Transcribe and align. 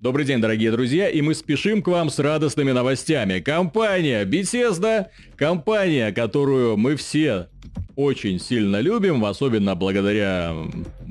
Добрый 0.00 0.24
день, 0.24 0.40
дорогие 0.40 0.70
друзья, 0.70 1.08
и 1.08 1.20
мы 1.22 1.34
спешим 1.34 1.82
к 1.82 1.88
вам 1.88 2.08
с 2.08 2.20
радостными 2.20 2.70
новостями. 2.70 3.40
Компания 3.40 4.24
Bethesda, 4.24 5.06
компания, 5.34 6.12
которую 6.12 6.76
мы 6.76 6.94
все 6.94 7.48
очень 7.96 8.38
сильно 8.38 8.80
любим, 8.80 9.24
особенно 9.24 9.74
благодаря 9.74 10.54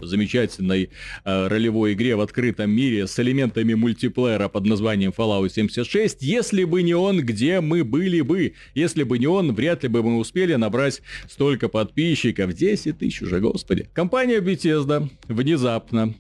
замечательной 0.02 0.90
э, 1.26 1.48
ролевой 1.48 1.96
игре 1.96 2.16
в 2.16 2.22
открытом 2.22 2.70
мире 2.70 3.08
с 3.08 3.20
элементами 3.20 3.74
мультиплеера 3.74 4.48
под 4.48 4.66
названием 4.66 5.12
Fallout 5.12 5.50
76. 5.50 6.22
Если 6.22 6.64
бы 6.64 6.82
не 6.82 6.94
он, 6.94 7.20
где 7.20 7.60
мы 7.60 7.84
были 7.84 8.22
бы? 8.22 8.54
Если 8.74 9.04
бы 9.04 9.20
не 9.20 9.28
он, 9.28 9.54
вряд 9.54 9.84
ли 9.84 9.90
бы 9.90 10.02
мы 10.02 10.18
успели 10.18 10.56
набрать 10.56 11.02
столько 11.30 11.68
подписчиков. 11.68 12.54
10 12.54 13.00
тысяч 13.00 13.22
уже, 13.22 13.42
господи. 13.42 13.90
Компания 13.94 14.40
Bethesda 14.40 15.10
внезапно 15.28 16.14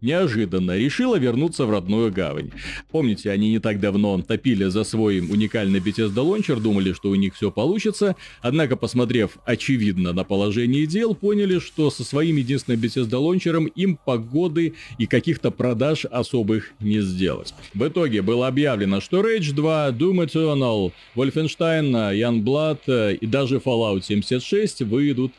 неожиданно 0.00 0.76
решила 0.76 1.16
вернуться 1.18 1.66
в 1.66 1.70
родную 1.70 2.12
гавань. 2.12 2.50
Помните, 2.90 3.30
они 3.30 3.50
не 3.50 3.58
так 3.58 3.80
давно 3.80 4.20
топили 4.22 4.64
за 4.64 4.84
свой 4.84 5.20
уникальный 5.20 5.80
Bethesda 5.80 6.14
Launcher, 6.14 6.60
думали, 6.60 6.92
что 6.92 7.10
у 7.10 7.14
них 7.14 7.34
все 7.34 7.50
получится, 7.50 8.16
однако, 8.40 8.76
посмотрев 8.76 9.38
очевидно 9.44 10.12
на 10.12 10.24
положение 10.24 10.86
дел, 10.86 11.14
поняли, 11.14 11.58
что 11.58 11.90
со 11.90 12.04
своим 12.04 12.36
единственным 12.36 12.80
Bethesda 12.80 13.20
Launcher 13.20 13.70
им 13.74 13.98
погоды 14.04 14.74
и 14.98 15.06
каких-то 15.06 15.50
продаж 15.50 16.04
особых 16.04 16.72
не 16.80 17.00
сделать. 17.00 17.54
В 17.74 17.86
итоге 17.86 18.22
было 18.22 18.46
объявлено, 18.48 19.00
что 19.00 19.20
Rage 19.20 19.52
2, 19.52 19.90
Doom 19.90 20.26
Eternal, 20.26 20.92
Wolfenstein, 21.14 21.92
Youngblood 22.14 23.16
и 23.16 23.26
даже 23.26 23.56
Fallout 23.56 24.02
76 24.02 24.82
выйдут 24.82 25.32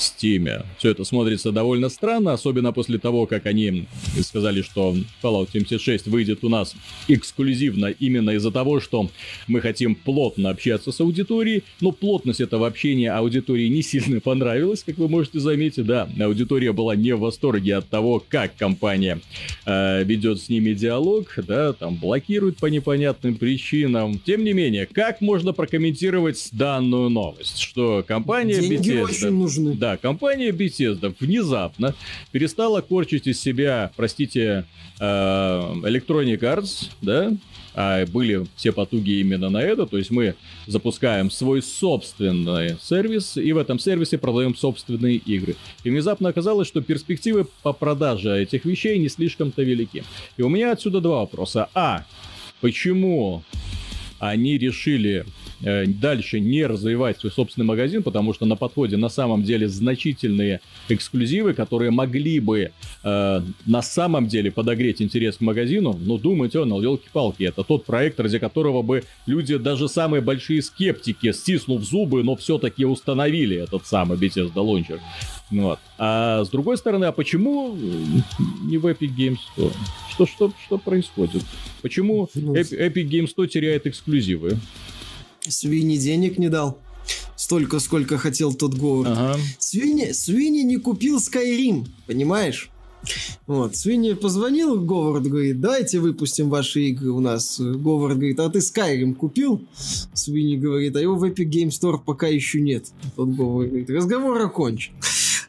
Steam. 0.00 0.64
Все 0.78 0.90
это 0.90 1.04
смотрится 1.04 1.52
довольно 1.52 1.88
странно, 1.88 2.32
особенно 2.32 2.72
после 2.72 2.98
того, 2.98 3.26
как 3.26 3.46
они 3.46 3.86
сказали, 4.20 4.62
что 4.62 4.96
Fallout 5.22 5.50
76 5.52 6.06
выйдет 6.06 6.42
у 6.42 6.48
нас 6.48 6.74
эксклюзивно 7.08 7.86
именно 7.86 8.30
из-за 8.30 8.50
того, 8.50 8.80
что 8.80 9.10
мы 9.46 9.60
хотим 9.60 9.94
плотно 9.94 10.50
общаться 10.50 10.92
с 10.92 11.00
аудиторией. 11.00 11.62
Но 11.80 11.92
плотность 11.92 12.40
этого 12.40 12.66
общения 12.66 13.12
аудитории 13.12 13.68
не 13.68 13.82
сильно 13.82 14.20
понравилась, 14.20 14.82
как 14.82 14.98
вы 14.98 15.08
можете 15.08 15.40
заметить. 15.40 15.86
Да, 15.86 16.08
аудитория 16.20 16.72
была 16.72 16.96
не 16.96 17.14
в 17.14 17.20
восторге 17.20 17.76
от 17.76 17.88
того, 17.88 18.22
как 18.26 18.56
компания 18.56 19.20
э, 19.66 20.04
ведет 20.04 20.40
с 20.40 20.48
ними 20.48 20.72
диалог, 20.72 21.34
да, 21.46 21.72
там 21.72 21.96
блокирует 21.96 22.56
по 22.56 22.66
непонятным 22.66 23.36
причинам. 23.36 24.18
Тем 24.18 24.44
не 24.44 24.52
менее, 24.52 24.86
как 24.86 25.20
можно 25.20 25.52
прокомментировать 25.52 26.48
данную 26.52 27.10
новость, 27.10 27.58
что 27.58 28.04
компания 28.06 28.60
Деньги 28.60 28.90
Bethesda, 28.90 29.02
очень 29.02 29.30
нужны. 29.30 29.74
Да, 29.74 29.89
компания 29.96 30.50
Bethesda 30.50 31.14
внезапно 31.18 31.94
перестала 32.32 32.80
корчить 32.80 33.26
из 33.26 33.40
себя, 33.40 33.90
простите, 33.96 34.64
э, 34.98 35.04
Electronic 35.04 36.40
Arts, 36.40 36.90
да, 37.00 37.32
а 37.74 38.04
были 38.06 38.46
все 38.56 38.72
потуги 38.72 39.20
именно 39.20 39.48
на 39.48 39.62
это, 39.62 39.86
то 39.86 39.96
есть 39.96 40.10
мы 40.10 40.34
запускаем 40.66 41.30
свой 41.30 41.62
собственный 41.62 42.76
сервис, 42.80 43.36
и 43.36 43.52
в 43.52 43.58
этом 43.58 43.78
сервисе 43.78 44.18
продаем 44.18 44.56
собственные 44.56 45.16
игры. 45.16 45.56
И 45.84 45.90
внезапно 45.90 46.28
оказалось, 46.28 46.68
что 46.68 46.80
перспективы 46.80 47.46
по 47.62 47.72
продаже 47.72 48.42
этих 48.42 48.64
вещей 48.64 48.98
не 48.98 49.08
слишком-то 49.08 49.62
велики. 49.62 50.04
И 50.36 50.42
у 50.42 50.48
меня 50.48 50.72
отсюда 50.72 51.00
два 51.00 51.20
вопроса. 51.20 51.68
А, 51.74 52.04
почему 52.60 53.44
они 54.18 54.58
решили 54.58 55.24
дальше 55.60 56.40
не 56.40 56.66
развивать 56.66 57.20
свой 57.20 57.32
собственный 57.32 57.66
магазин, 57.66 58.02
потому 58.02 58.32
что 58.34 58.46
на 58.46 58.56
подходе 58.56 58.96
на 58.96 59.08
самом 59.08 59.42
деле 59.42 59.68
значительные 59.68 60.60
эксклюзивы, 60.88 61.54
которые 61.54 61.90
могли 61.90 62.40
бы 62.40 62.72
э, 63.02 63.42
на 63.66 63.82
самом 63.82 64.26
деле 64.26 64.50
подогреть 64.50 65.02
интерес 65.02 65.36
к 65.36 65.40
магазину. 65.40 65.98
Но 66.00 66.18
думайте, 66.18 66.60
он, 66.60 66.72
елки-палки, 66.82 67.44
это 67.44 67.62
тот 67.62 67.84
проект, 67.84 68.20
ради 68.20 68.38
которого 68.38 68.82
бы 68.82 69.04
люди, 69.26 69.56
даже 69.56 69.88
самые 69.88 70.20
большие 70.20 70.62
скептики, 70.62 71.32
стиснув 71.32 71.84
зубы, 71.84 72.22
но 72.22 72.36
все-таки 72.36 72.84
установили 72.84 73.56
этот 73.56 73.86
самый 73.86 74.18
Bethesda 74.18 74.54
Launcher. 74.54 75.00
Вот. 75.50 75.78
А 75.98 76.44
с 76.44 76.48
другой 76.48 76.76
стороны, 76.78 77.06
а 77.06 77.12
почему 77.12 77.76
не 78.62 78.78
в 78.78 78.86
Epic 78.86 79.14
Games 79.16 79.38
Store? 79.56 79.72
Что, 80.12 80.26
что, 80.26 80.52
что 80.64 80.78
происходит? 80.78 81.42
Почему 81.82 82.28
ну, 82.34 82.54
Epic 82.54 83.08
Games 83.08 83.34
Store 83.36 83.48
теряет 83.48 83.86
эксклюзивы? 83.86 84.58
Свиньи 85.48 85.96
денег 85.98 86.38
не 86.38 86.48
дал. 86.48 86.78
Столько, 87.36 87.80
сколько 87.80 88.18
хотел 88.18 88.54
тот 88.54 88.74
Говард. 88.74 89.10
Ага. 89.10 89.40
Свиньи, 89.58 90.12
Свиньи 90.12 90.62
не 90.62 90.76
купил 90.76 91.18
Skyrim, 91.18 91.86
понимаешь? 92.06 92.70
Вот, 93.46 93.76
Свиньи 93.76 94.12
позвонил 94.12 94.78
Говард, 94.78 95.26
говорит, 95.26 95.60
давайте 95.60 96.00
выпустим 96.00 96.50
ваши 96.50 96.88
игры 96.88 97.10
у 97.10 97.20
нас. 97.20 97.58
Говард 97.58 98.18
говорит, 98.18 98.38
а 98.38 98.50
ты 98.50 98.58
Skyrim 98.58 99.14
купил? 99.14 99.66
Свиньи 100.12 100.56
говорит, 100.56 100.94
а 100.96 101.00
его 101.00 101.16
в 101.16 101.24
Epic 101.24 101.48
Game 101.50 101.68
Store 101.68 101.98
пока 102.04 102.26
еще 102.28 102.60
нет. 102.60 102.88
Тот 103.16 103.30
Говард 103.30 103.70
говорит, 103.70 103.90
разговор 103.90 104.40
окончен. 104.42 104.92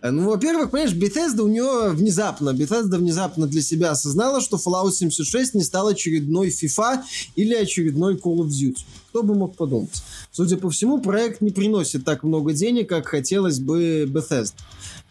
Ну, 0.03 0.29
во-первых, 0.29 0.72
понимаешь, 0.72 0.95
Bethesda 0.95 1.41
у 1.41 1.47
нее 1.47 1.89
внезапно, 1.91 2.50
Bethesda 2.50 2.97
внезапно 2.97 3.45
для 3.45 3.62
себя 3.62 3.91
осознала, 3.91 4.41
что 4.41 4.57
Fallout 4.57 4.94
76 4.94 5.53
не 5.53 5.62
стал 5.62 5.89
очередной 5.89 6.50
FIFA 6.50 7.01
или 7.35 7.53
очередной 7.53 8.16
Call 8.16 8.38
of 8.38 8.47
Duty. 8.47 8.79
Кто 9.09 9.22
бы 9.22 9.35
мог 9.35 9.56
подумать? 9.56 10.01
Судя 10.31 10.57
по 10.57 10.72
всему, 10.72 11.00
проект 11.00 11.41
не 11.41 11.51
приносит 11.51 12.03
так 12.03 12.23
много 12.23 12.53
денег, 12.53 12.89
как 12.89 13.07
хотелось 13.07 13.59
бы 13.59 14.06
Bethesda. 14.06 14.53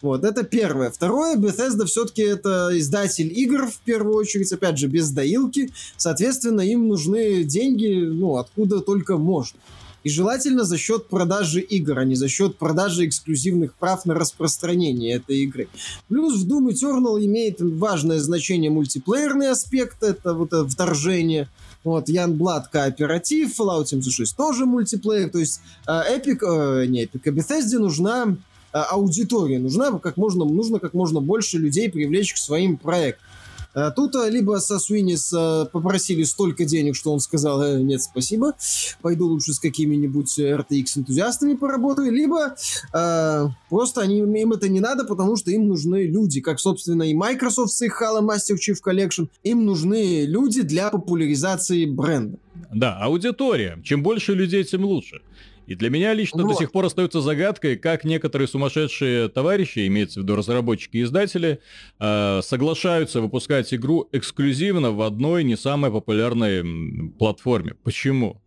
Вот, 0.01 0.25
это 0.25 0.43
первое. 0.43 0.89
Второе, 0.89 1.37
Bethesda 1.37 1.85
все-таки 1.85 2.23
это 2.23 2.71
издатель 2.73 3.31
игр, 3.31 3.67
в 3.67 3.77
первую 3.85 4.15
очередь, 4.15 4.51
опять 4.51 4.77
же, 4.77 4.87
без 4.87 5.09
доилки. 5.11 5.71
Соответственно, 5.95 6.61
им 6.61 6.89
нужны 6.89 7.43
деньги, 7.43 8.03
ну, 8.03 8.37
откуда 8.37 8.81
только 8.81 9.17
можно. 9.17 9.57
И 10.03 10.09
желательно 10.09 10.63
за 10.63 10.77
счет 10.77 11.07
продажи 11.07 11.61
игр, 11.61 11.99
а 11.99 12.05
не 12.05 12.15
за 12.15 12.27
счет 12.27 12.57
продажи 12.57 13.07
эксклюзивных 13.07 13.73
прав 13.75 14.05
на 14.05 14.15
распространение 14.15 15.15
этой 15.15 15.39
игры. 15.39 15.67
Плюс 16.07 16.43
в 16.43 16.47
Doom 16.47 16.69
Eternal 16.69 17.23
имеет 17.23 17.61
важное 17.61 18.19
значение 18.19 18.71
мультиплеерный 18.71 19.49
аспект, 19.49 20.01
это 20.03 20.33
вот 20.33 20.53
это 20.53 20.67
вторжение. 20.67 21.49
Вот, 21.83 22.09
Ян 22.09 22.37
Блад 22.37 22.67
кооператив, 22.67 23.59
Fallout 23.59 23.87
76 23.87 24.35
тоже 24.35 24.65
мультиплеер. 24.65 25.29
То 25.29 25.39
есть 25.39 25.61
э, 25.87 25.91
Epic, 25.91 26.39
э, 26.41 26.85
не 26.85 27.05
Epic, 27.05 27.21
а 27.25 27.29
Bethesda 27.29 27.79
нужна 27.79 28.37
э, 28.73 28.77
аудитория, 28.77 29.59
нужна 29.59 29.91
как 29.99 30.17
можно, 30.17 30.45
нужно 30.45 30.79
как 30.79 30.93
можно 30.93 31.21
больше 31.21 31.57
людей 31.57 31.89
привлечь 31.89 32.33
к 32.33 32.37
своим 32.37 32.77
проектам. 32.77 33.25
А 33.73 33.91
тут 33.91 34.15
а, 34.15 34.29
либо 34.29 34.57
со 34.57 34.79
Суинис 34.79 35.33
попросили 35.71 36.23
столько 36.23 36.65
денег, 36.65 36.95
что 36.95 37.13
он 37.13 37.19
сказал, 37.19 37.61
э, 37.61 37.81
нет, 37.81 38.01
спасибо, 38.01 38.53
пойду 39.01 39.27
лучше 39.27 39.53
с 39.53 39.59
какими-нибудь 39.59 40.39
RTX-энтузиастами 40.39 41.55
поработаю, 41.55 42.11
либо 42.11 42.55
э, 42.93 43.47
просто 43.69 44.01
они, 44.01 44.19
им 44.19 44.51
это 44.51 44.69
не 44.69 44.79
надо, 44.79 45.05
потому 45.05 45.35
что 45.35 45.51
им 45.51 45.67
нужны 45.67 46.03
люди, 46.03 46.41
как, 46.41 46.59
собственно, 46.59 47.03
и 47.03 47.13
Microsoft 47.13 47.71
с 47.71 47.81
их 47.81 48.01
Halo 48.01 48.21
Master 48.21 48.55
Chief 48.55 48.77
Collection, 48.85 49.27
им 49.43 49.65
нужны 49.65 50.25
люди 50.25 50.61
для 50.61 50.89
популяризации 50.89 51.85
бренда. 51.85 52.37
Да, 52.73 52.97
аудитория. 53.01 53.79
Чем 53.83 54.03
больше 54.03 54.33
людей, 54.33 54.63
тем 54.63 54.85
лучше. 54.85 55.21
И 55.67 55.75
для 55.75 55.89
меня 55.89 56.13
лично 56.13 56.43
вот. 56.43 56.53
до 56.53 56.57
сих 56.57 56.71
пор 56.71 56.85
остается 56.85 57.21
загадкой, 57.21 57.77
как 57.77 58.03
некоторые 58.03 58.47
сумасшедшие 58.47 59.29
товарищи, 59.29 59.87
имеется 59.87 60.19
в 60.19 60.23
виду 60.23 60.35
разработчики 60.35 60.97
и 60.97 61.03
издатели, 61.03 61.59
э, 61.99 62.41
соглашаются 62.43 63.21
выпускать 63.21 63.73
игру 63.73 64.09
эксклюзивно 64.11 64.91
в 64.91 65.01
одной 65.01 65.43
не 65.43 65.55
самой 65.55 65.91
популярной 65.91 67.11
платформе. 67.17 67.75
Почему? 67.83 68.41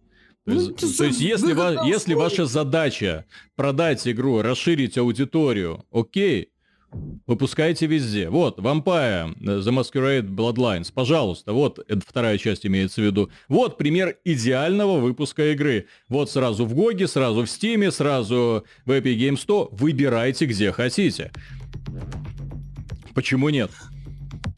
То 0.45 0.53
ну, 0.53 0.61
есть, 0.61 0.99
то 0.99 1.05
есть 1.05 1.21
если, 1.21 1.55
ва- 1.55 1.85
если 1.87 2.13
ваша 2.13 2.45
задача 2.45 3.25
продать 3.57 4.07
игру, 4.07 4.43
расширить 4.43 4.99
аудиторию, 4.99 5.87
окей, 5.91 6.51
Выпускайте 7.27 7.87
везде. 7.87 8.29
Вот, 8.29 8.59
Vampire, 8.59 9.35
The 9.39 9.63
Masquerade 9.63 10.29
Bloodlines, 10.29 10.93
пожалуйста, 10.93 11.53
вот, 11.53 11.79
это 11.89 12.03
вторая 12.07 12.37
часть 12.37 12.67
имеется 12.67 13.01
в 13.01 13.05
виду. 13.05 13.31
Вот 13.49 13.79
пример 13.79 14.19
идеального 14.25 15.01
выпуска 15.01 15.53
игры. 15.53 15.87
Вот 16.09 16.31
сразу 16.31 16.67
в 16.67 16.75
Гоге, 16.75 17.09
сразу 17.09 17.41
в 17.41 17.45
Steam, 17.45 17.91
сразу 17.91 18.65
в 18.85 18.91
Epic 18.91 19.19
Games 19.19 19.39
100. 19.39 19.71
Выбирайте, 19.73 20.47
где 20.47 20.71
хотите. 20.73 21.33
Почему 23.15 23.49
нет? 23.49 23.71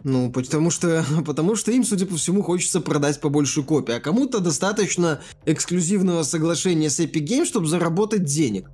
Ну, 0.03 0.31
потому 0.31 0.71
что, 0.71 1.05
потому 1.27 1.57
что 1.57 1.71
им, 1.73 1.85
судя 1.85 2.07
по 2.07 2.17
всему, 2.17 2.43
хочется 2.43 2.81
продать 2.81 3.21
побольше 3.21 3.63
копий, 3.63 3.93
а 3.93 4.01
кому-то 4.01 4.41
достаточно 4.41 5.21
эксклюзивного 5.45 6.23
соглашения 6.23 6.91
с 6.91 7.01
Epic 7.01 7.25
Games, 7.27 7.47
чтобы 7.47 7.67
заработать 7.67 8.25
денег. 8.25 8.71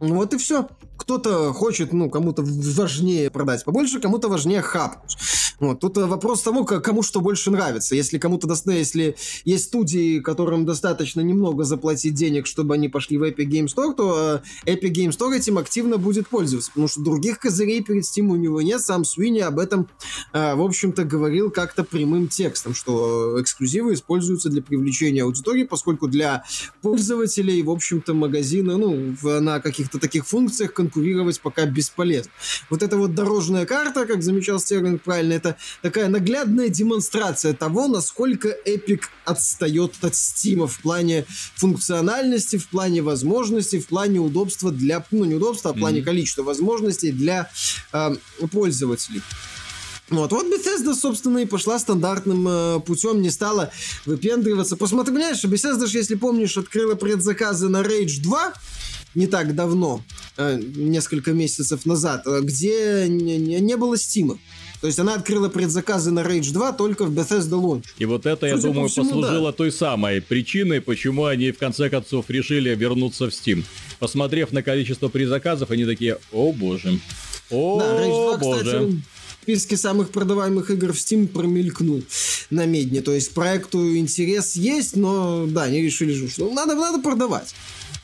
Вот 0.00 0.34
и 0.34 0.38
все 0.38 0.68
кто-то 1.04 1.52
хочет, 1.52 1.92
ну, 1.92 2.08
кому-то 2.08 2.42
важнее 2.42 3.30
продать 3.30 3.62
побольше, 3.64 4.00
кому-то 4.00 4.28
важнее 4.28 4.62
хапнуть. 4.62 5.16
Вот. 5.60 5.80
Тут 5.80 5.98
э, 5.98 6.06
вопрос 6.06 6.42
тому, 6.42 6.64
кому 6.64 7.02
что 7.02 7.20
больше 7.20 7.50
нравится. 7.50 7.94
Если 7.94 8.18
кому-то 8.18 8.46
достаточно, 8.46 8.78
если 8.78 9.16
есть 9.44 9.64
студии, 9.66 10.20
которым 10.20 10.64
достаточно 10.64 11.20
немного 11.20 11.64
заплатить 11.64 12.14
денег, 12.14 12.46
чтобы 12.46 12.74
они 12.74 12.88
пошли 12.88 13.18
в 13.18 13.22
Epic 13.22 13.46
Game 13.46 13.66
Store, 13.66 13.94
то 13.94 14.40
э, 14.66 14.72
Epic 14.72 14.92
Game 14.92 15.10
Store 15.10 15.36
этим 15.36 15.58
активно 15.58 15.98
будет 15.98 16.26
пользоваться, 16.28 16.70
потому 16.70 16.88
что 16.88 17.02
других 17.02 17.38
козырей 17.38 17.82
перед 17.82 18.04
Steam 18.04 18.28
у 18.30 18.36
него 18.36 18.62
нет. 18.62 18.80
Сам 18.80 19.04
Суини 19.04 19.40
об 19.40 19.58
этом, 19.58 19.88
э, 20.32 20.54
в 20.54 20.62
общем-то, 20.62 21.04
говорил 21.04 21.50
как-то 21.50 21.84
прямым 21.84 22.28
текстом, 22.28 22.74
что 22.74 23.40
эксклюзивы 23.40 23.92
используются 23.92 24.48
для 24.48 24.62
привлечения 24.62 25.22
аудитории, 25.22 25.64
поскольку 25.64 26.08
для 26.08 26.44
пользователей, 26.80 27.62
в 27.62 27.70
общем-то, 27.70 28.14
магазина, 28.14 28.78
ну, 28.78 29.14
на 29.22 29.60
каких-то 29.60 29.98
таких 29.98 30.26
функциях 30.26 30.72
конкурировать 30.94 31.40
пока 31.40 31.66
бесполезно. 31.66 32.30
Вот 32.70 32.82
эта 32.82 32.96
вот 32.96 33.14
дорожная 33.14 33.66
карта, 33.66 34.06
как 34.06 34.22
замечал 34.22 34.60
Стерлинг 34.60 35.02
правильно, 35.02 35.34
это 35.34 35.56
такая 35.82 36.08
наглядная 36.08 36.68
демонстрация 36.68 37.52
того, 37.52 37.88
насколько 37.88 38.54
Epic 38.66 39.02
отстает 39.24 39.94
от 40.02 40.12
Steam 40.12 40.66
в 40.66 40.80
плане 40.80 41.26
функциональности, 41.56 42.58
в 42.58 42.68
плане 42.68 43.02
возможностей, 43.02 43.80
в 43.80 43.86
плане 43.86 44.20
удобства 44.20 44.70
для, 44.70 45.04
ну, 45.10 45.24
не 45.24 45.34
удобства, 45.34 45.70
а 45.70 45.74
в 45.74 45.78
плане 45.78 46.00
mm-hmm. 46.00 46.04
количества 46.04 46.42
возможностей 46.42 47.10
для 47.10 47.50
э, 47.92 48.14
пользователей. 48.52 49.22
Вот, 50.10 50.32
вот 50.32 50.46
Bethesda, 50.46 50.94
собственно, 50.94 51.38
и 51.38 51.46
пошла 51.46 51.78
стандартным 51.78 52.46
э, 52.46 52.80
путем, 52.80 53.22
не 53.22 53.30
стала 53.30 53.72
выпендриваться. 54.04 54.76
Посмотри, 54.76 55.14
понимаешь, 55.14 55.42
Bethesda, 55.44 55.86
если 55.88 56.14
помнишь, 56.14 56.58
открыла 56.58 56.94
предзаказы 56.94 57.68
на 57.68 57.78
Rage 57.78 58.20
2 58.22 58.52
не 59.14 59.26
так 59.26 59.54
давно, 59.54 60.02
э, 60.36 60.60
несколько 60.76 61.32
месяцев 61.32 61.86
назад, 61.86 62.26
э, 62.26 62.40
где 62.42 63.06
не, 63.08 63.76
было 63.76 63.96
Стима. 63.96 64.38
То 64.80 64.88
есть 64.88 64.98
она 64.98 65.14
открыла 65.14 65.48
предзаказы 65.48 66.10
на 66.10 66.20
Rage 66.20 66.52
2 66.52 66.72
только 66.72 67.04
в 67.04 67.18
Bethesda 67.18 67.60
Launch. 67.60 67.84
И 67.98 68.04
вот 68.04 68.26
это, 68.26 68.48
Судя 68.48 68.54
я 68.54 68.72
думаю, 68.72 68.88
всему, 68.88 69.06
послужило 69.06 69.50
да. 69.50 69.56
той 69.56 69.72
самой 69.72 70.20
причиной, 70.20 70.80
почему 70.82 71.24
они 71.24 71.52
в 71.52 71.58
конце 71.58 71.88
концов 71.88 72.28
решили 72.28 72.74
вернуться 72.74 73.30
в 73.30 73.30
Steam. 73.30 73.64
Посмотрев 73.98 74.52
на 74.52 74.62
количество 74.62 75.08
предзаказов, 75.08 75.70
они 75.70 75.86
такие, 75.86 76.18
о 76.32 76.52
боже, 76.52 76.98
о 77.50 77.78
да, 77.78 77.98
Rage 77.98 78.38
2, 78.38 78.38
боже. 78.38 78.64
Кстати, 78.64 79.02
списке 79.44 79.76
самых 79.76 80.08
продаваемых 80.10 80.70
игр 80.70 80.92
в 80.92 80.96
Steam 80.96 81.28
промелькнул 81.28 82.02
на 82.50 82.64
медне. 82.64 83.02
То 83.02 83.12
есть 83.12 83.32
проекту 83.32 83.96
интерес 83.96 84.56
есть, 84.56 84.96
но 84.96 85.46
да, 85.46 85.64
они 85.64 85.82
решили, 85.82 86.26
что 86.28 86.50
надо, 86.50 86.74
надо 86.74 87.02
продавать. 87.02 87.54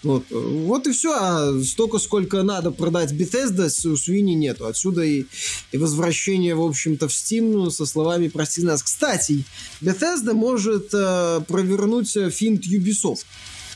Вот, 0.03 0.25
вот 0.31 0.87
и 0.87 0.93
все. 0.93 1.15
А 1.19 1.63
столько, 1.63 1.99
сколько 1.99 2.43
надо 2.43 2.71
продать 2.71 3.13
Bethesda, 3.13 3.67
у 3.89 3.97
Суини 3.97 4.33
нету. 4.33 4.67
Отсюда 4.67 5.03
и, 5.03 5.25
и 5.73 5.79
возвращение, 5.79 6.55
в 6.55 6.63
общем-то, 6.63 7.09
в 7.09 7.11
Steam 7.11 7.53
ну, 7.53 7.71
со 7.71 7.87
словами 7.87 8.29
«Прости 8.29 8.63
нас». 8.63 8.83
Кстати, 8.83 9.45
Bethesda 9.81 10.35
может 10.35 10.91
э, 10.93 11.41
провернуть 11.49 12.17
финт 12.33 12.67
Ubisoft. 12.67 13.25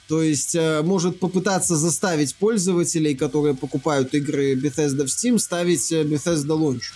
То 0.09 0.23
есть 0.23 0.55
э, 0.55 0.83
может 0.83 1.19
попытаться 1.19 1.77
заставить 1.77 2.35
пользователей, 2.35 3.15
которые 3.15 3.55
покупают 3.55 4.15
игры 4.15 4.55
Bethesda 4.55 5.05
в 5.05 5.09
Steam, 5.09 5.39
ставить 5.39 5.91
э, 5.93 6.05
Bethesda 6.05 6.59
Launch 6.59 6.93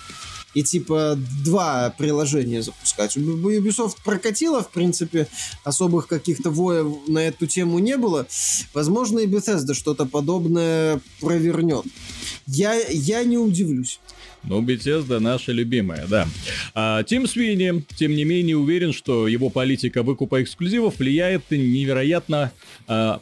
и 0.54 0.62
типа 0.62 1.18
два 1.44 1.94
приложения 1.96 2.62
запускать. 2.62 3.16
Ubisoft 3.16 3.96
прокатило, 4.04 4.62
в 4.62 4.70
принципе, 4.70 5.28
особых 5.64 6.08
каких-то 6.08 6.50
воев 6.50 7.08
на 7.08 7.18
эту 7.18 7.46
тему 7.46 7.78
не 7.78 7.96
было. 7.96 8.26
Возможно, 8.74 9.20
и 9.20 9.26
Bethesda 9.26 9.74
что-то 9.74 10.06
подобное 10.06 11.00
провернет. 11.20 11.84
Я, 12.46 12.74
я 12.74 13.24
не 13.24 13.38
удивлюсь. 13.38 14.00
Ну, 14.44 14.62
Bethesda 14.62 15.18
наша 15.18 15.52
любимая, 15.52 16.06
да. 16.06 16.26
А 16.74 17.02
Тим 17.02 17.26
Свини, 17.26 17.84
тем 17.96 18.14
не 18.14 18.24
менее, 18.24 18.56
уверен, 18.56 18.92
что 18.92 19.28
его 19.28 19.50
политика 19.50 20.02
выкупа 20.02 20.42
эксклюзивов 20.42 20.98
влияет 20.98 21.50
невероятно 21.50 22.52
а, 22.86 23.20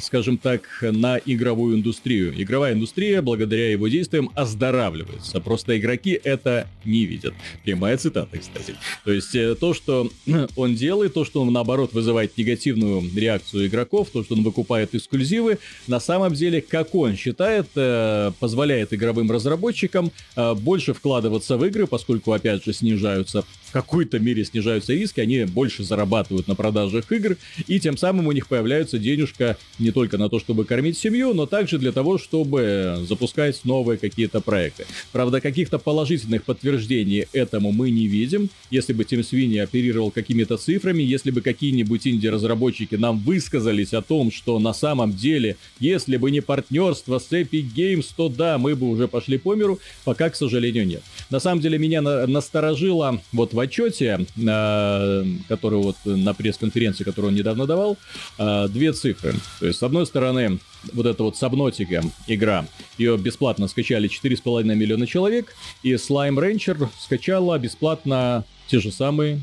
скажем 0.00 0.38
так, 0.38 0.62
на 0.80 1.18
игровую 1.18 1.76
индустрию. 1.76 2.34
Игровая 2.40 2.74
индустрия, 2.74 3.22
благодаря 3.22 3.70
его 3.70 3.88
действиям, 3.88 4.30
оздоравливается. 4.34 5.40
Просто 5.40 5.78
игроки 5.78 6.18
это 6.22 6.68
не 6.84 7.04
видят. 7.04 7.34
Прямая 7.64 7.96
цитата, 7.96 8.38
кстати. 8.38 8.74
То 9.04 9.12
есть 9.12 9.34
э, 9.34 9.54
то, 9.54 9.74
что 9.74 10.10
он 10.56 10.74
делает, 10.74 11.14
то, 11.14 11.24
что 11.24 11.42
он, 11.42 11.52
наоборот, 11.52 11.92
вызывает 11.92 12.36
негативную 12.36 13.02
реакцию 13.14 13.66
игроков, 13.66 14.08
то, 14.10 14.24
что 14.24 14.34
он 14.34 14.42
выкупает 14.42 14.94
эксклюзивы, 14.94 15.58
на 15.86 16.00
самом 16.00 16.34
деле, 16.34 16.60
как 16.60 16.94
он 16.94 17.16
считает, 17.16 17.66
э, 17.74 18.32
позволяет 18.38 18.92
игровым 18.92 19.30
разработчикам 19.30 20.12
э, 20.36 20.54
больше 20.54 20.94
вкладываться 20.94 21.56
в 21.56 21.64
игры, 21.64 21.86
поскольку, 21.86 22.32
опять 22.32 22.64
же, 22.64 22.72
снижаются 22.72 23.44
в 23.68 23.72
какой-то 23.72 24.18
мере 24.18 24.44
снижаются 24.44 24.94
риски, 24.94 25.20
они 25.20 25.44
больше 25.44 25.84
зарабатывают 25.84 26.48
на 26.48 26.54
продажах 26.54 27.10
игр, 27.12 27.36
и 27.66 27.78
тем 27.78 27.96
самым 27.96 28.26
у 28.26 28.32
них 28.32 28.48
появляется 28.48 28.98
денежка 28.98 29.56
не 29.78 29.90
только 29.90 30.16
на 30.16 30.28
то, 30.28 30.38
чтобы 30.40 30.64
кормить 30.64 30.96
семью, 30.96 31.34
но 31.34 31.46
также 31.46 31.78
для 31.78 31.92
того, 31.92 32.18
чтобы 32.18 33.04
запускать 33.06 33.60
новые 33.64 33.98
какие-то 33.98 34.40
проекты. 34.40 34.86
Правда, 35.12 35.40
каких-то 35.40 35.78
положительных 35.78 36.44
подтверждений 36.44 37.26
этому 37.32 37.72
мы 37.72 37.90
не 37.90 38.06
видим. 38.06 38.48
Если 38.70 38.92
бы 38.92 39.04
Тим 39.04 39.22
Свини 39.22 39.58
оперировал 39.58 40.10
какими-то 40.10 40.56
цифрами, 40.56 41.02
если 41.02 41.30
бы 41.30 41.42
какие-нибудь 41.42 42.06
инди-разработчики 42.06 42.94
нам 42.94 43.18
высказались 43.18 43.92
о 43.92 44.02
том, 44.02 44.32
что 44.32 44.58
на 44.58 44.72
самом 44.72 45.12
деле, 45.12 45.56
если 45.78 46.16
бы 46.16 46.30
не 46.30 46.40
партнерство 46.40 47.18
с 47.18 47.30
Epic 47.30 47.66
Games, 47.76 48.06
то 48.16 48.28
да, 48.28 48.56
мы 48.56 48.74
бы 48.74 48.88
уже 48.88 49.08
пошли 49.08 49.36
по 49.36 49.54
миру, 49.54 49.78
пока, 50.04 50.30
к 50.30 50.36
сожалению, 50.36 50.86
нет. 50.86 51.02
На 51.30 51.40
самом 51.40 51.60
деле, 51.60 51.78
меня 51.78 52.00
на- 52.00 52.26
насторожило 52.26 53.20
вот 53.32 53.52
в 53.58 53.60
отчете, 53.60 54.20
э, 54.36 55.24
который 55.48 55.80
вот 55.80 55.96
на 56.04 56.32
пресс-конференции, 56.32 57.02
которую 57.02 57.32
он 57.32 57.34
недавно 57.34 57.66
давал, 57.66 57.96
э, 58.38 58.68
две 58.68 58.92
цифры. 58.92 59.34
То 59.58 59.66
есть, 59.66 59.80
с 59.80 59.82
одной 59.82 60.06
стороны, 60.06 60.60
вот 60.92 61.06
эта 61.06 61.24
вот 61.24 61.34
Subnautica 61.34 62.04
игра, 62.28 62.66
ее 62.98 63.16
бесплатно 63.18 63.66
скачали 63.66 64.06
4,5 64.08 64.76
миллиона 64.76 65.08
человек, 65.08 65.56
и 65.82 65.94
Slime 65.94 66.38
Rancher 66.38 66.88
скачала 67.00 67.58
бесплатно 67.58 68.44
те 68.68 68.78
же 68.78 68.92
самые 68.92 69.40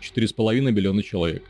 4,5 0.00 0.70
миллиона 0.70 1.02
человек. 1.02 1.42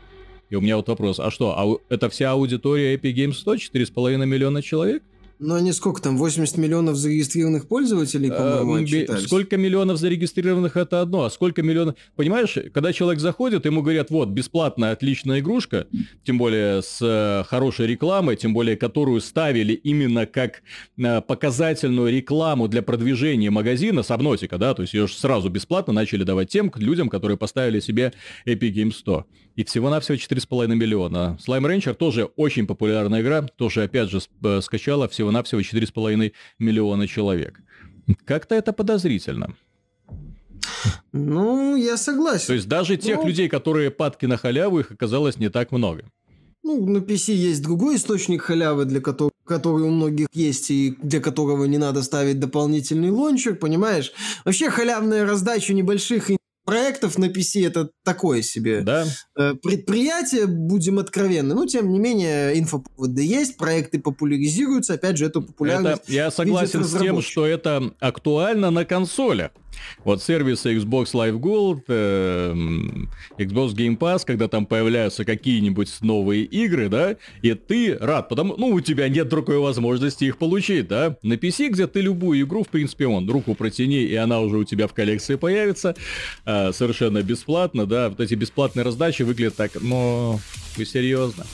И 0.49 0.55
у 0.55 0.61
меня 0.61 0.77
вот 0.77 0.87
вопрос, 0.87 1.19
а 1.19 1.29
что, 1.29 1.51
а 1.55 1.93
это 1.93 2.09
вся 2.09 2.31
аудитория 2.31 2.95
Epic 2.95 3.13
Games 3.13 3.33
100, 3.33 3.55
4,5 3.55 4.25
миллиона 4.25 4.63
человек? 4.63 5.03
Ну, 5.41 5.55
они 5.55 5.71
сколько 5.71 6.01
там, 6.01 6.17
80 6.17 6.57
миллионов 6.57 6.97
зарегистрированных 6.97 7.65
пользователей, 7.65 8.29
по-моему, 8.29 8.85
э, 8.85 9.17
Сколько 9.19 9.55
миллионов 9.55 9.97
зарегистрированных 9.97 10.75
это 10.75 10.99
одно, 10.99 11.23
а 11.23 11.29
сколько 11.29 11.61
миллионов... 11.61 11.95
Понимаешь, 12.17 12.57
когда 12.73 12.91
человек 12.91 13.21
заходит, 13.21 13.65
ему 13.65 13.81
говорят, 13.81 14.09
вот, 14.09 14.27
бесплатная, 14.27 14.91
отличная 14.91 15.39
игрушка, 15.39 15.87
тем 16.25 16.37
более 16.37 16.81
с 16.81 16.99
э, 17.01 17.45
хорошей 17.47 17.87
рекламой, 17.87 18.35
тем 18.35 18.53
более 18.53 18.75
которую 18.75 19.21
ставили 19.21 19.71
именно 19.71 20.25
как 20.25 20.61
э, 20.97 21.21
показательную 21.21 22.11
рекламу 22.11 22.67
для 22.67 22.81
продвижения 22.81 23.49
магазина 23.49 24.03
Сабнотика, 24.03 24.57
да, 24.57 24.73
то 24.73 24.81
есть 24.81 24.93
ее 24.93 25.07
сразу 25.07 25.49
бесплатно 25.49 25.93
начали 25.93 26.25
давать 26.25 26.49
тем 26.49 26.69
людям, 26.75 27.07
которые 27.07 27.37
поставили 27.37 27.79
себе 27.79 28.11
Epic 28.45 28.73
Games 28.73 28.91
100. 28.91 29.25
И 29.55 29.63
всего-навсего 29.63 30.15
4,5 30.15 30.67
миллиона. 30.75 31.37
Slime 31.45 31.65
Rancher 31.65 31.93
тоже 31.93 32.25
очень 32.35 32.67
популярная 32.67 33.21
игра, 33.21 33.41
тоже, 33.41 33.83
опять 33.83 34.09
же, 34.09 34.19
скачала 34.61 35.07
всего 35.07 35.28
всего-навсего 35.29 35.61
4,5 35.61 36.33
миллиона 36.59 37.07
человек. 37.07 37.59
Как-то 38.25 38.55
это 38.55 38.73
подозрительно. 38.73 39.55
Ну, 41.11 41.75
я 41.75 41.97
согласен. 41.97 42.47
То 42.47 42.53
есть 42.53 42.67
даже 42.67 42.97
тех 42.97 43.17
ну... 43.17 43.27
людей, 43.27 43.49
которые 43.49 43.91
падки 43.91 44.25
на 44.25 44.37
халяву, 44.37 44.79
их 44.79 44.91
оказалось 44.91 45.37
не 45.37 45.49
так 45.49 45.71
много. 45.71 46.03
Ну, 46.63 46.85
на 46.85 46.97
PC 46.97 47.33
есть 47.33 47.63
другой 47.63 47.95
источник 47.95 48.41
халявы, 48.41 48.85
для 48.85 49.01
которого, 49.01 49.31
который 49.45 49.83
у 49.83 49.89
многих 49.89 50.27
есть, 50.33 50.71
и 50.71 50.95
для 51.01 51.19
которого 51.19 51.65
не 51.65 51.77
надо 51.77 52.03
ставить 52.03 52.39
дополнительный 52.39 53.09
лончер, 53.09 53.55
понимаешь? 53.55 54.11
Вообще 54.45 54.69
халявная 54.69 55.25
раздача 55.25 55.73
небольших 55.73 56.29
проектов 56.69 57.17
на 57.17 57.25
PC 57.25 57.65
это 57.65 57.89
такое 58.03 58.43
себе 58.43 58.81
да. 58.81 59.07
Э, 59.35 59.55
предприятие, 59.55 60.45
будем 60.45 60.99
откровенны. 60.99 61.55
Но, 61.55 61.65
тем 61.65 61.91
не 61.91 61.97
менее, 61.97 62.59
инфоповоды 62.59 63.23
есть, 63.23 63.57
проекты 63.57 63.99
популяризируются. 63.99 64.93
Опять 64.93 65.17
же, 65.17 65.25
эту 65.25 65.41
популярность 65.41 66.03
это, 66.03 66.11
Я 66.11 66.29
согласен 66.29 66.83
с 66.83 66.99
тем, 66.99 67.23
что 67.23 67.47
это 67.47 67.91
актуально 67.99 68.69
на 68.69 68.85
консолях. 68.85 69.51
Вот 70.03 70.23
сервисы 70.23 70.75
Xbox 70.75 71.13
Live 71.13 71.39
Gold, 71.39 71.83
э, 71.87 72.53
Xbox 73.37 73.73
Game 73.73 73.97
Pass, 73.97 74.23
когда 74.25 74.47
там 74.47 74.65
появляются 74.65 75.25
какие-нибудь 75.25 75.89
новые 76.01 76.43
игры, 76.43 76.89
да, 76.89 77.15
и 77.41 77.53
ты 77.53 77.97
рад, 77.99 78.29
потому, 78.29 78.55
ну, 78.57 78.67
у 78.67 78.81
тебя 78.81 79.09
нет 79.09 79.27
другой 79.27 79.59
возможности 79.59 80.25
их 80.25 80.37
получить, 80.37 80.87
да. 80.87 81.17
На 81.21 81.33
PC, 81.33 81.69
где 81.69 81.87
ты 81.87 82.01
любую 82.01 82.41
игру, 82.41 82.63
в 82.63 82.69
принципе, 82.69 83.07
он 83.07 83.29
руку 83.29 83.55
протяни, 83.55 84.03
и 84.03 84.15
она 84.15 84.39
уже 84.39 84.57
у 84.57 84.63
тебя 84.63 84.87
в 84.87 84.93
коллекции 84.93 85.35
появится, 85.35 85.95
э, 86.45 86.71
совершенно 86.71 87.21
бесплатно, 87.21 87.85
да, 87.85 88.09
вот 88.09 88.19
эти 88.19 88.35
бесплатные 88.35 88.83
раздачи 88.83 89.23
выглядят 89.23 89.55
так, 89.55 89.71
ну, 89.81 90.39
вы 90.77 90.85
серьезно? 90.85 91.45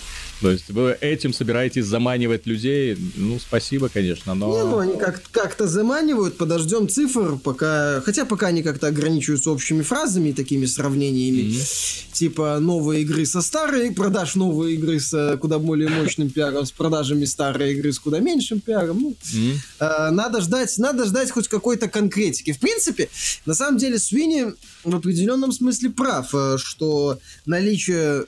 То 0.42 0.52
есть 0.52 0.70
вы 0.70 0.98
этим 1.00 1.34
собираетесь 1.34 1.86
заманивать 1.86 2.46
людей? 2.46 2.98
Ну, 3.16 3.40
спасибо, 3.40 3.90
конечно, 3.90 4.34
но... 4.34 4.48
Не, 4.48 4.70
ну 4.70 4.78
они 4.80 4.98
как- 4.98 5.24
как-то 5.32 5.68
заманивают, 5.68 6.38
подождем 6.38 6.90
цифр, 6.90 7.38
пока... 7.38 8.02
Хотя 8.02 8.26
пока 8.26 8.48
они 8.48 8.62
как-то 8.64 8.88
ограничиваются 8.88 9.52
общими 9.52 9.82
фразами 9.82 10.30
и 10.30 10.34
такими 10.34 10.66
сравнениями. 10.66 11.52
Mm-hmm. 11.52 12.14
Типа 12.14 12.60
новые 12.60 13.02
игры 13.02 13.26
со 13.26 13.42
старой, 13.42 13.92
продаж 13.92 14.36
новые 14.36 14.76
игры 14.76 15.00
с 15.00 15.38
куда 15.42 15.60
более 15.60 15.90
мощным 15.90 16.30
пиаром, 16.30 16.66
с 16.66 16.72
продажами 16.72 17.26
старой 17.26 17.74
игры 17.74 17.94
с 17.94 18.00
куда 18.00 18.20
меньшим 18.20 18.60
пиаром. 18.60 19.02
Ну, 19.02 19.12
mm-hmm. 19.12 19.56
э, 19.80 20.10
надо 20.12 20.42
ждать, 20.42 20.78
надо 20.78 21.06
ждать 21.06 21.32
хоть 21.32 21.48
какой-то 21.48 21.88
конкретики. 21.88 22.52
В 22.52 22.60
принципе, 22.60 23.10
на 23.46 23.54
самом 23.54 23.78
деле, 23.78 24.00
Свини 24.00 24.54
в 24.84 24.96
определенном 24.96 25.52
смысле 25.52 25.90
прав, 25.92 26.34
э, 26.34 26.58
что 26.58 27.20
наличие 27.46 28.26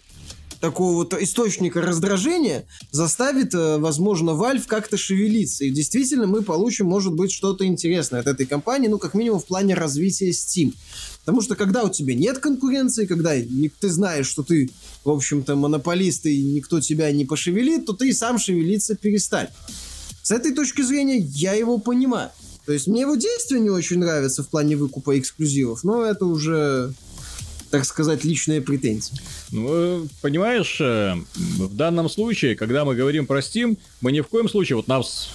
такого 0.60 0.94
вот 0.94 1.14
источника 1.14 1.82
раздражения 1.82 2.66
заставит, 2.92 3.54
э, 3.54 3.78
возможно, 3.78 4.32
Valve 4.32 4.64
как-то 4.68 4.98
шевелиться. 4.98 5.66
И 5.66 5.70
действительно 5.70 6.28
мы 6.28 6.42
получим, 6.42 6.88
может 6.88 7.14
быть, 7.14 7.32
что-то 7.32 7.66
интересное 7.66 8.22
от 8.22 8.28
этой 8.28 8.46
компании, 8.46 8.88
ну, 8.88 8.98
как 8.98 9.14
минимум 9.14 9.40
в 9.40 9.46
плане 9.46 9.76
развития 9.76 10.30
Steam. 10.32 10.74
Потому 11.20 11.42
что 11.42 11.56
когда 11.56 11.84
у 11.84 11.90
тебя 11.90 12.16
нет 12.16 12.40
конкуренции, 12.40 13.06
когда 13.06 13.34
ты 13.36 13.90
знаешь, 13.90 14.28
что 14.28 14.44
ты, 14.44 14.70
в 15.04 15.10
общем-то, 15.10 15.56
монополист 15.56 16.26
и 16.26 16.42
никто 16.42 16.80
тебя 16.80 17.12
не 17.12 17.26
пошевелит, 17.26 17.86
то 17.86 17.94
ты 17.94 18.10
и 18.10 18.14
сам 18.14 18.40
шевелиться 18.40 18.96
перестань. 18.96 19.50
С 20.24 20.32
этой 20.32 20.54
точки 20.54 20.82
зрения 20.82 21.18
я 21.18 21.54
его 21.54 21.78
понимаю. 21.80 22.32
То 22.66 22.74
есть 22.74 22.88
мне 22.88 23.02
его 23.02 23.16
действия 23.16 23.60
не 23.60 23.70
очень 23.70 24.00
нравятся 24.00 24.44
в 24.44 24.50
плане 24.50 24.76
выкупа 24.76 25.18
эксклюзивов, 25.18 25.86
но 25.86 26.04
это 26.04 26.26
уже 26.26 26.94
так 27.70 27.86
сказать, 27.86 28.24
личные 28.24 28.62
претензии. 28.62 29.14
Ну, 29.52 30.08
понимаешь, 30.22 30.78
э, 30.82 31.16
в 31.36 31.76
данном 31.76 32.10
случае, 32.10 32.56
когда 32.56 32.86
мы 32.86 32.96
говорим 32.96 33.26
про 33.26 33.40
Steam, 33.40 33.78
мы 34.02 34.12
ни 34.12 34.22
в 34.22 34.28
коем 34.28 34.50
случае, 34.50 34.76
вот 34.76 34.88
нас 34.88 35.30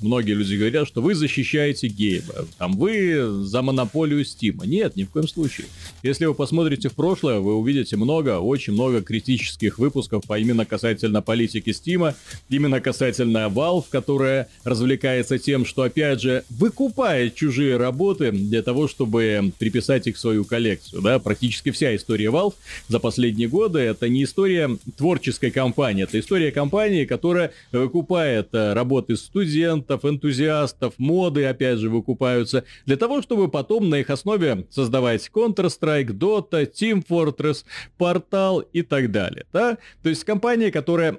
многие 0.00 0.32
люди 0.32 0.56
говорят, 0.56 0.86
что 0.88 1.02
вы 1.02 1.14
защищаете 1.14 1.88
геймеров, 1.88 2.48
там 2.58 2.76
вы 2.76 3.44
за 3.44 3.62
монополию 3.62 4.22
Steam. 4.22 4.66
Нет, 4.66 4.96
ни 4.96 5.04
в 5.04 5.10
коем 5.10 5.28
случае. 5.28 5.66
Если 6.02 6.24
вы 6.26 6.34
посмотрите 6.34 6.88
в 6.88 6.94
прошлое, 6.94 7.40
вы 7.40 7.56
увидите 7.56 7.96
много, 7.96 8.38
очень 8.38 8.72
много 8.72 9.02
критических 9.02 9.78
выпусков 9.78 10.24
по 10.26 10.38
именно 10.38 10.64
касательно 10.64 11.22
политики 11.22 11.70
Steam, 11.70 12.14
именно 12.48 12.80
касательно 12.80 13.48
Valve, 13.48 13.84
которая 13.90 14.48
развлекается 14.64 15.38
тем, 15.38 15.64
что 15.64 15.82
опять 15.82 16.20
же 16.20 16.44
выкупает 16.50 17.34
чужие 17.34 17.76
работы 17.76 18.30
для 18.30 18.62
того, 18.62 18.88
чтобы 18.88 19.52
приписать 19.58 20.06
их 20.06 20.16
в 20.16 20.20
свою 20.20 20.44
коллекцию. 20.44 21.02
Да? 21.02 21.18
Практически 21.18 21.70
вся 21.70 21.94
история 21.96 22.26
Valve 22.26 22.54
за 22.88 23.00
последние 23.00 23.48
годы 23.48 23.80
это 23.80 24.08
не 24.08 24.24
история 24.24 24.70
творческой 24.96 25.50
компании, 25.50 26.04
это 26.04 26.18
история 26.18 26.52
компании, 26.52 27.04
которая 27.04 27.52
выкупает 27.72 28.48
э, 28.52 28.72
работы 28.72 29.16
студии 29.16 29.55
студентов, 29.56 30.04
энтузиастов, 30.04 30.94
моды, 30.98 31.46
опять 31.46 31.78
же, 31.78 31.88
выкупаются, 31.88 32.64
для 32.84 32.96
того, 32.96 33.22
чтобы 33.22 33.48
потом 33.48 33.88
на 33.88 33.96
их 33.96 34.10
основе 34.10 34.66
создавать 34.70 35.30
Counter-Strike, 35.34 36.08
Dota, 36.08 36.70
Team 36.70 37.02
Fortress, 37.08 37.64
Portal 37.98 38.66
и 38.74 38.82
так 38.82 39.10
далее. 39.10 39.46
Да? 39.52 39.78
То 40.02 40.10
есть 40.10 40.24
компания, 40.24 40.70
которая 40.70 41.18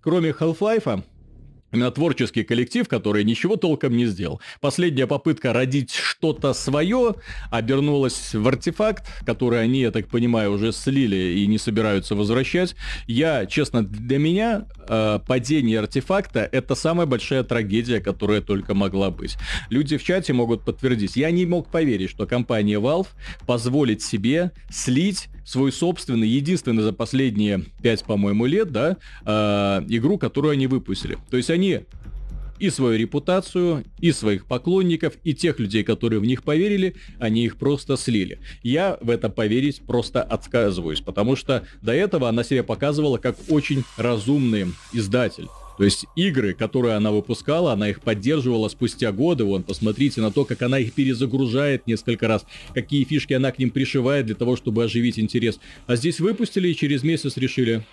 кроме 0.00 0.30
Half-Life 0.30 1.02
именно 1.72 1.90
творческий 1.90 2.44
коллектив, 2.44 2.88
который 2.88 3.24
ничего 3.24 3.56
толком 3.56 3.96
не 3.96 4.06
сделал. 4.06 4.40
Последняя 4.60 5.06
попытка 5.06 5.52
родить 5.52 5.92
что-то 5.92 6.52
свое 6.54 7.16
обернулась 7.50 8.34
в 8.34 8.46
артефакт, 8.46 9.06
который 9.24 9.62
они, 9.62 9.80
я 9.80 9.90
так 9.90 10.08
понимаю, 10.08 10.52
уже 10.52 10.72
слили 10.72 11.38
и 11.38 11.46
не 11.46 11.58
собираются 11.58 12.14
возвращать. 12.14 12.74
Я, 13.06 13.46
честно, 13.46 13.84
для 13.84 14.18
меня 14.18 14.66
э, 14.88 15.20
падение 15.26 15.80
артефакта 15.80 16.48
это 16.50 16.74
самая 16.74 17.06
большая 17.06 17.42
трагедия, 17.42 18.00
которая 18.00 18.40
только 18.40 18.74
могла 18.74 19.10
быть. 19.10 19.36
Люди 19.70 19.96
в 19.96 20.04
чате 20.04 20.32
могут 20.32 20.64
подтвердить. 20.64 21.16
Я 21.16 21.30
не 21.30 21.46
мог 21.46 21.70
поверить, 21.70 22.10
что 22.10 22.26
компания 22.26 22.78
Valve 22.80 23.08
позволит 23.46 24.02
себе 24.02 24.52
слить 24.70 25.28
свой 25.44 25.70
собственный, 25.70 26.28
единственный 26.28 26.82
за 26.82 26.92
последние 26.92 27.62
5, 27.82 28.04
по-моему, 28.04 28.46
лет, 28.46 28.72
да, 28.72 28.96
э, 29.24 29.84
игру, 29.88 30.18
которую 30.18 30.52
они 30.52 30.66
выпустили. 30.66 31.18
То 31.30 31.36
есть 31.36 31.50
они 31.50 31.65
и 32.58 32.70
свою 32.70 32.98
репутацию, 32.98 33.84
и 34.00 34.12
своих 34.12 34.46
поклонников, 34.46 35.14
и 35.24 35.34
тех 35.34 35.58
людей, 35.58 35.84
которые 35.84 36.20
в 36.20 36.24
них 36.24 36.42
поверили, 36.42 36.94
они 37.18 37.44
их 37.44 37.56
просто 37.56 37.96
слили. 37.96 38.38
Я 38.62 38.98
в 39.00 39.10
это 39.10 39.28
поверить 39.28 39.82
просто 39.86 40.22
отказываюсь, 40.22 41.00
потому 41.00 41.36
что 41.36 41.66
до 41.82 41.92
этого 41.92 42.28
она 42.28 42.44
себя 42.44 42.64
показывала 42.64 43.18
как 43.18 43.36
очень 43.48 43.84
разумный 43.96 44.66
издатель. 44.92 45.48
То 45.76 45.84
есть 45.84 46.06
игры, 46.16 46.54
которые 46.54 46.94
она 46.94 47.12
выпускала, 47.12 47.72
она 47.72 47.90
их 47.90 48.00
поддерживала 48.00 48.68
спустя 48.68 49.12
годы. 49.12 49.44
Вон, 49.44 49.62
посмотрите 49.62 50.22
на 50.22 50.32
то, 50.32 50.44
как 50.44 50.62
она 50.62 50.78
их 50.78 50.94
перезагружает 50.94 51.86
несколько 51.86 52.28
раз, 52.28 52.46
какие 52.74 53.04
фишки 53.04 53.34
она 53.34 53.52
к 53.52 53.58
ним 53.58 53.70
пришивает 53.70 54.26
для 54.26 54.34
того, 54.34 54.56
чтобы 54.56 54.84
оживить 54.84 55.18
интерес. 55.18 55.60
А 55.86 55.96
здесь 55.96 56.18
выпустили 56.18 56.68
и 56.68 56.74
через 56.74 57.02
месяц 57.02 57.36
решили, 57.36 57.84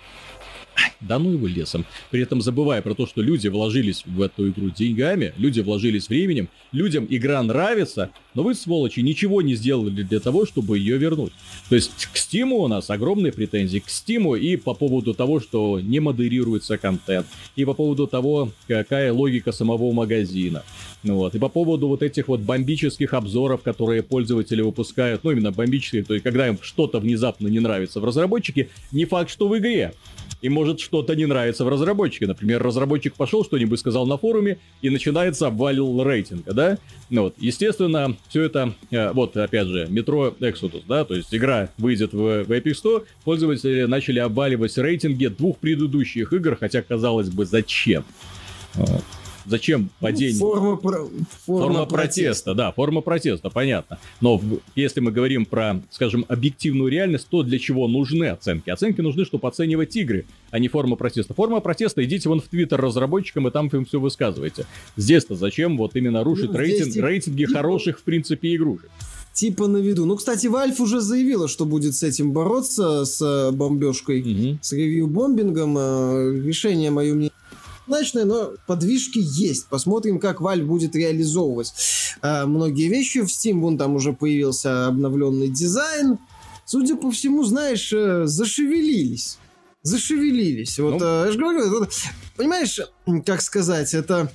да 1.00 1.18
ну 1.18 1.32
его 1.32 1.46
лесом. 1.46 1.84
При 2.10 2.22
этом 2.22 2.40
забывая 2.40 2.82
про 2.82 2.94
то, 2.94 3.06
что 3.06 3.22
люди 3.22 3.48
вложились 3.48 4.04
в 4.06 4.20
эту 4.20 4.48
игру 4.48 4.70
деньгами, 4.70 5.32
люди 5.36 5.60
вложились 5.60 6.08
временем, 6.08 6.48
людям 6.72 7.06
игра 7.08 7.42
нравится, 7.42 8.10
но 8.34 8.42
вы, 8.42 8.54
сволочи, 8.54 9.00
ничего 9.00 9.42
не 9.42 9.54
сделали 9.54 10.02
для 10.02 10.20
того, 10.20 10.46
чтобы 10.46 10.78
ее 10.78 10.98
вернуть. 10.98 11.32
То 11.68 11.74
есть 11.74 12.08
к 12.12 12.16
Стиму 12.16 12.58
у 12.58 12.68
нас 12.68 12.90
огромные 12.90 13.32
претензии, 13.32 13.78
к 13.78 13.88
Стиму 13.88 14.34
и 14.34 14.56
по 14.56 14.74
поводу 14.74 15.14
того, 15.14 15.40
что 15.40 15.80
не 15.80 16.00
модерируется 16.00 16.78
контент, 16.78 17.26
и 17.56 17.64
по 17.64 17.74
поводу 17.74 18.06
того, 18.06 18.50
какая 18.66 19.12
логика 19.12 19.52
самого 19.52 19.92
магазина. 19.92 20.62
Ну 21.02 21.16
вот, 21.16 21.34
и 21.34 21.38
по 21.38 21.48
поводу 21.48 21.88
вот 21.88 22.02
этих 22.02 22.28
вот 22.28 22.40
бомбических 22.40 23.12
обзоров, 23.12 23.62
которые 23.62 24.02
пользователи 24.02 24.62
выпускают, 24.62 25.22
ну 25.22 25.32
именно 25.32 25.52
бомбические, 25.52 26.02
то 26.02 26.14
есть 26.14 26.24
когда 26.24 26.48
им 26.48 26.58
что-то 26.60 26.98
внезапно 26.98 27.48
не 27.48 27.60
нравится 27.60 28.00
в 28.00 28.04
разработчике, 28.04 28.70
не 28.90 29.04
факт, 29.04 29.30
что 29.30 29.46
в 29.48 29.58
игре 29.58 29.92
и 30.44 30.50
может 30.50 30.78
что-то 30.78 31.16
не 31.16 31.24
нравится 31.24 31.64
в 31.64 31.68
разработчике. 31.68 32.26
Например, 32.26 32.62
разработчик 32.62 33.14
пошел, 33.14 33.44
что-нибудь 33.44 33.80
сказал 33.80 34.06
на 34.06 34.18
форуме, 34.18 34.58
и 34.82 34.90
начинается 34.90 35.46
обвалил 35.46 36.02
рейтинга, 36.02 36.52
да? 36.52 36.78
Ну 37.08 37.22
вот, 37.22 37.34
естественно, 37.38 38.14
все 38.28 38.42
это, 38.42 38.74
э, 38.90 39.12
вот, 39.12 39.36
опять 39.36 39.66
же, 39.66 39.86
Metro 39.86 40.36
Exodus, 40.38 40.82
да, 40.88 41.04
то 41.04 41.14
есть 41.14 41.34
игра 41.34 41.68
выйдет 41.78 42.12
в, 42.12 42.44
в 42.44 42.50
Epic 42.50 42.74
Store, 42.74 43.04
пользователи 43.24 43.84
начали 43.84 44.18
обваливать 44.18 44.76
рейтинги 44.76 45.26
двух 45.26 45.58
предыдущих 45.58 46.32
игр, 46.32 46.56
хотя, 46.58 46.82
казалось 46.82 47.30
бы, 47.30 47.44
зачем? 47.44 48.04
Вот. 48.74 49.04
Зачем 49.46 49.90
падение? 50.00 50.38
Ну, 50.40 50.50
форма, 50.50 50.76
форма, 50.76 51.10
форма 51.44 51.86
протеста. 51.86 51.94
протеста, 51.94 52.54
да, 52.54 52.72
форма 52.72 53.00
протеста, 53.00 53.50
понятно. 53.50 53.98
Но 54.20 54.40
если 54.74 55.00
мы 55.00 55.12
говорим 55.12 55.44
про, 55.44 55.80
скажем, 55.90 56.24
объективную 56.28 56.90
реальность, 56.90 57.28
то 57.28 57.42
для 57.42 57.58
чего 57.58 57.88
нужны 57.88 58.26
оценки? 58.26 58.70
Оценки 58.70 59.00
нужны, 59.00 59.24
чтобы 59.24 59.48
оценивать 59.48 59.94
игры, 59.96 60.24
а 60.50 60.58
не 60.58 60.68
форма 60.68 60.96
протеста. 60.96 61.34
Форма 61.34 61.60
протеста, 61.60 62.04
идите 62.04 62.28
вон 62.28 62.40
в 62.40 62.48
Твиттер 62.48 62.80
разработчикам 62.80 63.48
и 63.48 63.50
там 63.50 63.68
им 63.68 63.84
все 63.84 64.00
высказывайте. 64.00 64.66
Здесь-то 64.96 65.34
зачем 65.34 65.76
вот 65.76 65.96
именно 65.96 66.24
рушить 66.24 66.50
ну, 66.50 66.58
рейтинг, 66.58 66.92
типа, 66.92 67.06
рейтинги 67.06 67.44
типа... 67.44 67.58
хороших, 67.58 67.98
в 67.98 68.02
принципе, 68.02 68.54
игрушек? 68.54 68.90
типа 69.34 69.66
на 69.66 69.78
виду. 69.78 70.06
Ну, 70.06 70.16
кстати, 70.16 70.46
Valve 70.46 70.80
уже 70.80 71.00
заявила, 71.00 71.48
что 71.48 71.66
будет 71.66 71.94
с 71.94 72.02
этим 72.02 72.32
бороться, 72.32 73.04
с 73.04 73.20
э, 73.20 73.50
бомбежкой, 73.50 74.20
угу. 74.20 74.58
с 74.62 74.72
ревью-бомбингом. 74.72 75.76
Э, 75.76 76.40
решение, 76.46 76.90
мое 76.90 77.12
мнение, 77.14 77.32
однозначное, 77.86 78.24
но 78.24 78.52
подвижки 78.66 79.18
есть. 79.22 79.66
Посмотрим, 79.68 80.18
как 80.18 80.40
Valve 80.40 80.64
будет 80.64 80.94
реализовывать 80.96 81.74
э, 82.22 82.44
многие 82.46 82.88
вещи. 82.88 83.18
В 83.18 83.26
Steam 83.26 83.60
вон 83.60 83.78
там 83.78 83.94
уже 83.94 84.12
появился 84.12 84.86
обновленный 84.86 85.48
дизайн. 85.48 86.18
Судя 86.64 86.96
по 86.96 87.10
всему, 87.10 87.44
знаешь, 87.44 87.92
э, 87.92 88.26
зашевелились. 88.26 89.38
Зашевелились. 89.82 90.78
Вот, 90.78 91.00
ну... 91.00 91.06
э, 91.06 91.22
я 91.26 91.32
же 91.32 91.38
говорю, 91.38 91.78
вот, 91.78 91.92
понимаешь, 92.36 92.80
как 93.26 93.42
сказать, 93.42 93.92
это 93.94 94.32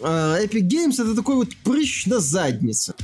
э, 0.00 0.04
Epic 0.44 0.68
Games 0.68 0.94
это 1.02 1.14
такой 1.14 1.36
вот 1.36 1.48
прыщ 1.64 2.06
на 2.06 2.18
заднице. 2.18 2.94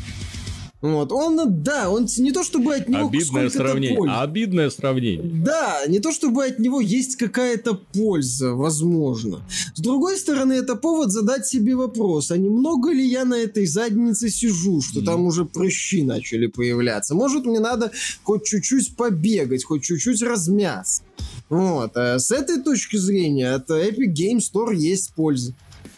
Вот. 0.86 1.10
Он, 1.10 1.62
да, 1.62 1.90
он 1.90 2.06
не 2.18 2.30
то 2.30 2.44
чтобы 2.44 2.76
от 2.76 2.88
него 2.88 3.08
Обидное 3.08 3.50
сравнение. 3.50 3.96
Пользы. 3.96 4.14
Обидное 4.14 4.70
сравнение. 4.70 5.42
Да, 5.44 5.84
не 5.88 5.98
то 5.98 6.12
чтобы 6.12 6.44
от 6.44 6.58
него 6.60 6.80
есть 6.80 7.16
какая-то 7.16 7.74
польза, 7.74 8.52
возможно. 8.52 9.40
С 9.74 9.80
другой 9.80 10.16
стороны, 10.16 10.52
это 10.52 10.76
повод 10.76 11.10
задать 11.10 11.46
себе 11.46 11.74
вопрос, 11.74 12.30
а 12.30 12.36
немного 12.36 12.92
ли 12.92 13.04
я 13.04 13.24
на 13.24 13.34
этой 13.34 13.66
заднице 13.66 14.28
сижу, 14.28 14.80
что 14.80 15.00
mm. 15.00 15.04
там 15.04 15.24
уже 15.24 15.44
прыщи 15.44 16.02
начали 16.02 16.46
появляться. 16.46 17.14
Может, 17.16 17.46
мне 17.46 17.58
надо 17.58 17.90
хоть 18.22 18.44
чуть-чуть 18.44 18.94
побегать, 18.96 19.64
хоть 19.64 19.82
чуть-чуть 19.82 20.22
размяться. 20.22 21.02
Вот. 21.48 21.96
А 21.96 22.18
с 22.18 22.30
этой 22.30 22.62
точки 22.62 22.96
зрения 22.96 23.54
от 23.54 23.70
Epic 23.70 24.12
Game 24.12 24.38
Store 24.38 24.74
есть 24.74 25.14
польза. 25.14 25.52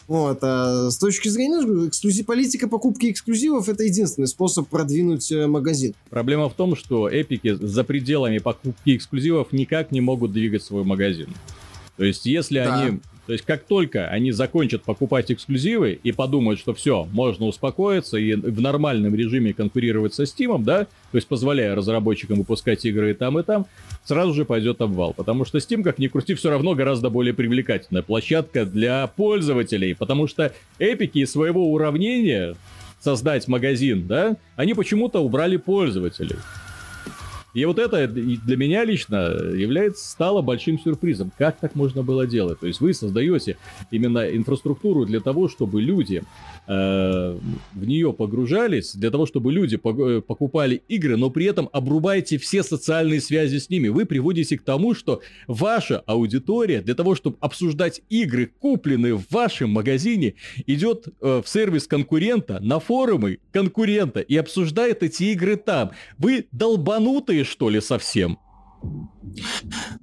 Вот, 0.08 0.38
а 0.40 0.90
с 0.90 0.96
точки 0.96 1.28
зрения 1.28 1.86
эксклюзив, 1.86 2.24
политика 2.24 2.66
покупки 2.66 3.10
эксклюзивов 3.10 3.68
это 3.68 3.84
единственный 3.84 4.26
способ 4.26 4.66
продвинуть 4.66 5.30
э, 5.30 5.46
магазин. 5.46 5.94
Проблема 6.08 6.48
в 6.48 6.54
том, 6.54 6.74
что 6.76 7.10
эпики 7.10 7.52
за 7.52 7.84
пределами 7.84 8.38
покупки 8.38 8.96
эксклюзивов 8.96 9.52
никак 9.52 9.92
не 9.92 10.00
могут 10.00 10.32
двигать 10.32 10.62
свой 10.62 10.82
магазин. 10.82 11.28
То 11.98 12.04
есть, 12.04 12.24
если 12.24 12.58
да. 12.58 12.80
они 12.80 13.00
то 13.28 13.34
есть 13.34 13.44
как 13.44 13.64
только 13.64 14.08
они 14.08 14.32
закончат 14.32 14.84
покупать 14.84 15.30
эксклюзивы 15.30 16.00
и 16.02 16.12
подумают, 16.12 16.58
что 16.58 16.72
все, 16.72 17.06
можно 17.12 17.44
успокоиться 17.44 18.16
и 18.16 18.32
в 18.32 18.62
нормальном 18.62 19.14
режиме 19.14 19.52
конкурировать 19.52 20.14
со 20.14 20.22
Steam, 20.22 20.64
да, 20.64 20.84
то 20.84 20.88
есть 21.18 21.26
позволяя 21.26 21.74
разработчикам 21.74 22.38
выпускать 22.38 22.86
игры 22.86 23.10
и 23.10 23.14
там, 23.14 23.38
и 23.38 23.42
там, 23.42 23.66
сразу 24.02 24.32
же 24.32 24.46
пойдет 24.46 24.80
обвал. 24.80 25.12
Потому 25.12 25.44
что 25.44 25.58
Steam, 25.58 25.82
как 25.82 25.98
ни 25.98 26.06
крути, 26.06 26.32
все 26.32 26.48
равно 26.48 26.74
гораздо 26.74 27.10
более 27.10 27.34
привлекательная 27.34 28.00
площадка 28.00 28.64
для 28.64 29.06
пользователей. 29.08 29.94
Потому 29.94 30.26
что 30.26 30.54
эпики 30.78 31.26
своего 31.26 31.70
уравнения 31.70 32.56
создать 32.98 33.46
магазин, 33.46 34.06
да, 34.06 34.38
они 34.56 34.72
почему-то 34.72 35.20
убрали 35.20 35.58
пользователей. 35.58 36.36
И 37.54 37.64
вот 37.64 37.78
это 37.78 38.06
для 38.06 38.56
меня 38.56 38.84
лично 38.84 39.16
является, 39.54 40.08
стало 40.08 40.42
большим 40.42 40.78
сюрпризом. 40.78 41.32
Как 41.36 41.58
так 41.58 41.74
можно 41.74 42.02
было 42.02 42.26
делать? 42.26 42.60
То 42.60 42.66
есть 42.66 42.80
вы 42.80 42.94
создаете 42.94 43.56
именно 43.90 44.28
инфраструктуру 44.34 45.06
для 45.06 45.20
того, 45.20 45.48
чтобы 45.48 45.80
люди 45.80 46.22
Э, 46.70 47.38
в 47.72 47.86
нее 47.86 48.12
погружались 48.12 48.94
для 48.94 49.10
того, 49.10 49.24
чтобы 49.24 49.50
люди 49.52 49.80
э, 49.82 50.20
покупали 50.20 50.82
игры, 50.88 51.16
но 51.16 51.30
при 51.30 51.46
этом 51.46 51.70
обрубаете 51.72 52.36
все 52.36 52.62
социальные 52.62 53.22
связи 53.22 53.56
с 53.56 53.70
ними. 53.70 53.88
Вы 53.88 54.04
приводите 54.04 54.58
к 54.58 54.62
тому, 54.62 54.94
что 54.94 55.22
ваша 55.46 56.00
аудитория 56.00 56.82
для 56.82 56.94
того, 56.94 57.14
чтобы 57.14 57.38
обсуждать 57.40 58.02
игры, 58.10 58.52
купленные 58.60 59.16
в 59.16 59.30
вашем 59.30 59.70
магазине, 59.70 60.34
идет 60.66 61.08
э, 61.22 61.40
в 61.42 61.48
сервис 61.48 61.86
конкурента, 61.86 62.58
на 62.60 62.80
форумы 62.80 63.38
конкурента 63.50 64.20
и 64.20 64.36
обсуждает 64.36 65.02
эти 65.02 65.24
игры 65.24 65.56
там. 65.56 65.92
Вы 66.18 66.48
долбанутые, 66.52 67.37
что 67.44 67.68
ли, 67.68 67.80
совсем? 67.80 68.38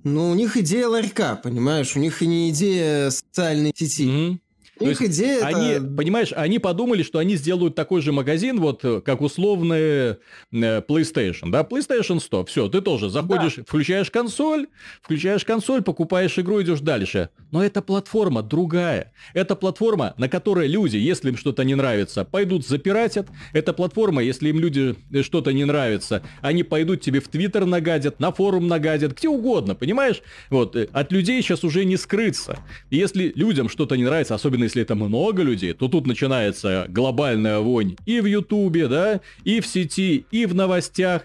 Ну, 0.03 0.31
у 0.31 0.35
них 0.35 0.57
идея 0.57 0.87
ларька, 0.87 1.35
понимаешь? 1.35 1.95
У 1.95 1.99
них 1.99 2.21
и 2.21 2.27
не 2.27 2.49
идея 2.49 3.09
социальной 3.09 3.73
сети. 3.75 4.07
Mm-hmm. 4.07 4.39
То 4.77 4.89
Их 4.89 5.01
идея 5.01 5.45
они, 5.45 5.69
это... 5.69 5.85
понимаешь, 5.85 6.33
они 6.35 6.59
подумали, 6.59 7.01
что 7.01 7.19
они 7.19 7.37
сделают 7.37 7.75
такой 7.75 8.01
же 8.01 8.11
магазин, 8.11 8.59
вот 8.59 8.83
как 9.05 9.21
условный 9.21 9.77
э, 10.11 10.15
PlayStation, 10.51 11.49
да, 11.49 11.61
PlayStation 11.61 12.19
100, 12.19 12.45
все, 12.45 12.67
ты 12.67 12.81
тоже 12.81 13.09
заходишь, 13.09 13.55
да. 13.55 13.63
включаешь 13.63 14.11
консоль, 14.11 14.67
включаешь 15.01 15.45
консоль, 15.45 15.81
покупаешь 15.81 16.37
игру, 16.37 16.61
идешь 16.61 16.81
дальше. 16.81 17.29
Но 17.51 17.63
эта 17.63 17.81
платформа 17.81 18.43
другая. 18.43 19.13
Это 19.33 19.55
платформа, 19.55 20.13
на 20.17 20.27
которой 20.27 20.67
люди, 20.67 20.97
если 20.97 21.29
им 21.29 21.37
что-то 21.37 21.63
не 21.63 21.75
нравится, 21.75 22.25
пойдут 22.25 22.67
запиратят. 22.67 23.27
Это 23.53 23.71
платформа, 23.71 24.21
если 24.21 24.49
им 24.49 24.59
люди 24.59 24.95
э, 25.13 25.21
что-то 25.21 25.53
не 25.53 25.63
нравится, 25.63 26.21
они 26.41 26.63
пойдут 26.63 26.99
тебе 26.99 27.21
в 27.21 27.29
Твиттер 27.29 27.65
нагадят, 27.65 28.19
на 28.19 28.33
форум 28.33 28.67
нагадят, 28.67 29.17
где 29.17 29.29
угодно, 29.29 29.73
понимаешь? 29.73 30.21
Вот, 30.49 30.75
э, 30.75 30.89
от 30.91 31.13
людей 31.13 31.41
сейчас 31.41 31.63
уже 31.63 31.85
не 31.85 31.95
скрыться. 31.95 32.59
если 32.89 33.31
людям 33.35 33.69
что-то 33.69 33.95
не 33.95 34.03
нравится, 34.03 34.35
особенно 34.35 34.64
если 34.65 34.81
это 34.81 34.95
много 34.95 35.43
людей, 35.43 35.73
то 35.73 35.87
тут 35.87 36.05
начинается 36.05 36.85
глобальная 36.89 37.59
вонь 37.59 37.95
и 38.05 38.19
в 38.19 38.25
Ютубе, 38.25 38.87
да, 38.87 39.21
и 39.43 39.61
в 39.61 39.67
сети, 39.67 40.25
и 40.31 40.45
в 40.45 40.53
новостях. 40.53 41.23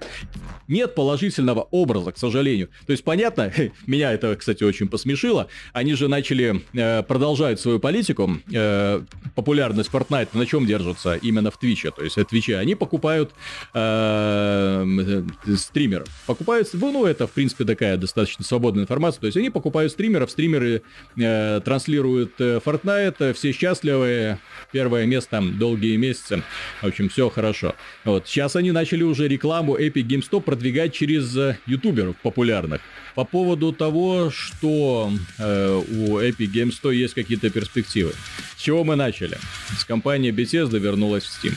Нет 0.70 0.94
положительного 0.94 1.66
образа, 1.72 2.12
к 2.12 2.18
сожалению. 2.18 2.68
То 2.86 2.92
есть, 2.92 3.02
понятно, 3.02 3.52
меня 3.86 4.12
это, 4.12 4.34
кстати, 4.36 4.62
очень 4.62 4.88
посмешило. 4.88 5.48
Они 5.72 5.94
же 5.94 6.06
начали 6.06 6.62
э, 6.72 7.02
продолжать 7.02 7.58
свою 7.58 7.80
политику. 7.80 8.38
Э, 8.52 9.02
популярность 9.34 9.90
Fortnite 9.92 10.28
на 10.32 10.46
чем 10.46 10.66
держится? 10.66 11.16
Именно 11.16 11.50
в 11.50 11.58
Твиче. 11.58 11.90
То 11.90 12.04
есть, 12.04 12.16
в 12.16 12.24
Твиче 12.24 12.56
они 12.56 12.76
покупают 12.76 13.32
э, 13.74 15.24
стримеров. 15.56 16.08
Покупают, 16.26 16.68
ну, 16.72 17.04
это, 17.04 17.26
в 17.26 17.32
принципе, 17.32 17.64
такая 17.64 17.96
достаточно 17.96 18.44
свободная 18.44 18.84
информация. 18.84 19.20
То 19.20 19.26
есть, 19.26 19.36
они 19.36 19.50
покупают 19.50 19.92
стримеров, 19.92 20.30
стримеры 20.30 20.82
э, 21.16 21.60
транслируют 21.64 22.34
э, 22.38 22.60
Fortnite, 22.64 23.32
все 23.34 23.50
счастливы, 23.52 24.38
первое 24.70 25.04
место 25.06 25.42
долгие 25.42 25.96
месяцы, 25.96 26.44
в 26.80 26.86
общем, 26.86 27.08
все 27.08 27.28
хорошо. 27.28 27.74
Вот, 28.04 28.28
сейчас 28.28 28.54
они 28.54 28.70
начали 28.70 29.02
уже 29.02 29.26
рекламу 29.26 29.76
Epic 29.76 30.06
Game 30.06 30.22
Store 30.28 30.40
продвигать 30.60 30.92
через 30.92 31.34
э, 31.38 31.56
ютуберов 31.66 32.16
популярных. 32.22 32.82
По 33.14 33.24
поводу 33.24 33.72
того, 33.72 34.30
что 34.30 35.10
э, 35.38 35.82
у 35.88 36.18
Epic 36.18 36.52
Game 36.52 36.70
Store 36.70 36.94
есть 36.94 37.14
какие-то 37.14 37.48
перспективы. 37.48 38.12
С 38.58 38.60
чего 38.60 38.84
мы 38.84 38.94
начали? 38.94 39.38
С 39.78 39.86
компании 39.86 40.30
Bethesda 40.30 40.78
вернулась 40.78 41.24
в 41.24 41.28
Steam. 41.28 41.54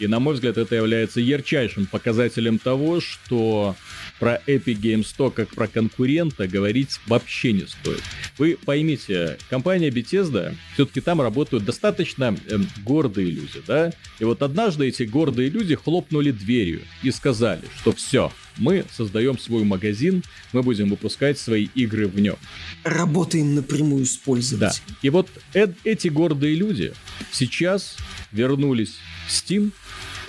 И, 0.00 0.08
на 0.08 0.18
мой 0.18 0.34
взгляд, 0.34 0.58
это 0.58 0.74
является 0.74 1.20
ярчайшим 1.20 1.86
показателем 1.86 2.58
того, 2.58 3.00
что 3.00 3.76
про 4.20 4.40
Epic 4.46 4.80
Games 4.80 5.06
Store 5.06 5.32
как 5.32 5.48
про 5.48 5.66
конкурента 5.66 6.46
говорить 6.46 7.00
вообще 7.06 7.52
не 7.52 7.66
стоит. 7.66 8.02
Вы 8.38 8.56
поймите, 8.64 9.38
компания 9.48 9.88
Bethesda, 9.88 10.54
все-таки 10.74 11.00
там 11.00 11.20
работают 11.20 11.64
достаточно 11.64 12.36
э, 12.46 12.58
гордые 12.84 13.30
люди, 13.30 13.62
да? 13.66 13.92
И 14.20 14.24
вот 14.24 14.42
однажды 14.42 14.86
эти 14.86 15.04
гордые 15.04 15.48
люди 15.48 15.74
хлопнули 15.74 16.30
дверью 16.30 16.82
и 17.02 17.10
сказали, 17.10 17.62
что 17.80 17.92
все, 17.92 18.30
мы 18.58 18.84
создаем 18.92 19.38
свой 19.38 19.64
магазин, 19.64 20.22
мы 20.52 20.62
будем 20.62 20.90
выпускать 20.90 21.38
свои 21.38 21.68
игры 21.74 22.06
в 22.06 22.20
нем. 22.20 22.36
Работаем 22.84 23.54
напрямую 23.54 24.04
с 24.04 24.16
пользователем. 24.18 24.82
Да. 24.86 24.94
И 25.02 25.08
вот 25.08 25.28
э- 25.54 25.72
эти 25.84 26.08
гордые 26.08 26.54
люди 26.54 26.92
сейчас 27.32 27.96
вернулись 28.32 28.96
в 29.26 29.30
Steam 29.30 29.72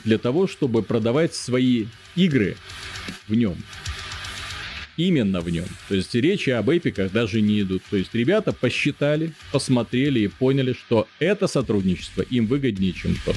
для 0.05 0.17
того, 0.17 0.47
чтобы 0.47 0.81
продавать 0.81 1.35
свои 1.35 1.87
игры 2.15 2.55
в 3.27 3.33
нем. 3.35 3.57
Именно 4.97 5.41
в 5.41 5.49
нем. 5.49 5.65
То 5.89 5.95
есть 5.95 6.13
речи 6.15 6.49
об 6.49 6.69
эпиках 6.69 7.11
даже 7.11 7.41
не 7.41 7.61
идут. 7.61 7.83
То 7.89 7.97
есть 7.97 8.13
ребята 8.13 8.51
посчитали, 8.51 9.33
посмотрели 9.51 10.19
и 10.19 10.27
поняли, 10.27 10.73
что 10.73 11.07
это 11.19 11.47
сотрудничество 11.47 12.21
им 12.21 12.47
выгоднее, 12.47 12.93
чем 12.93 13.15
то 13.25 13.33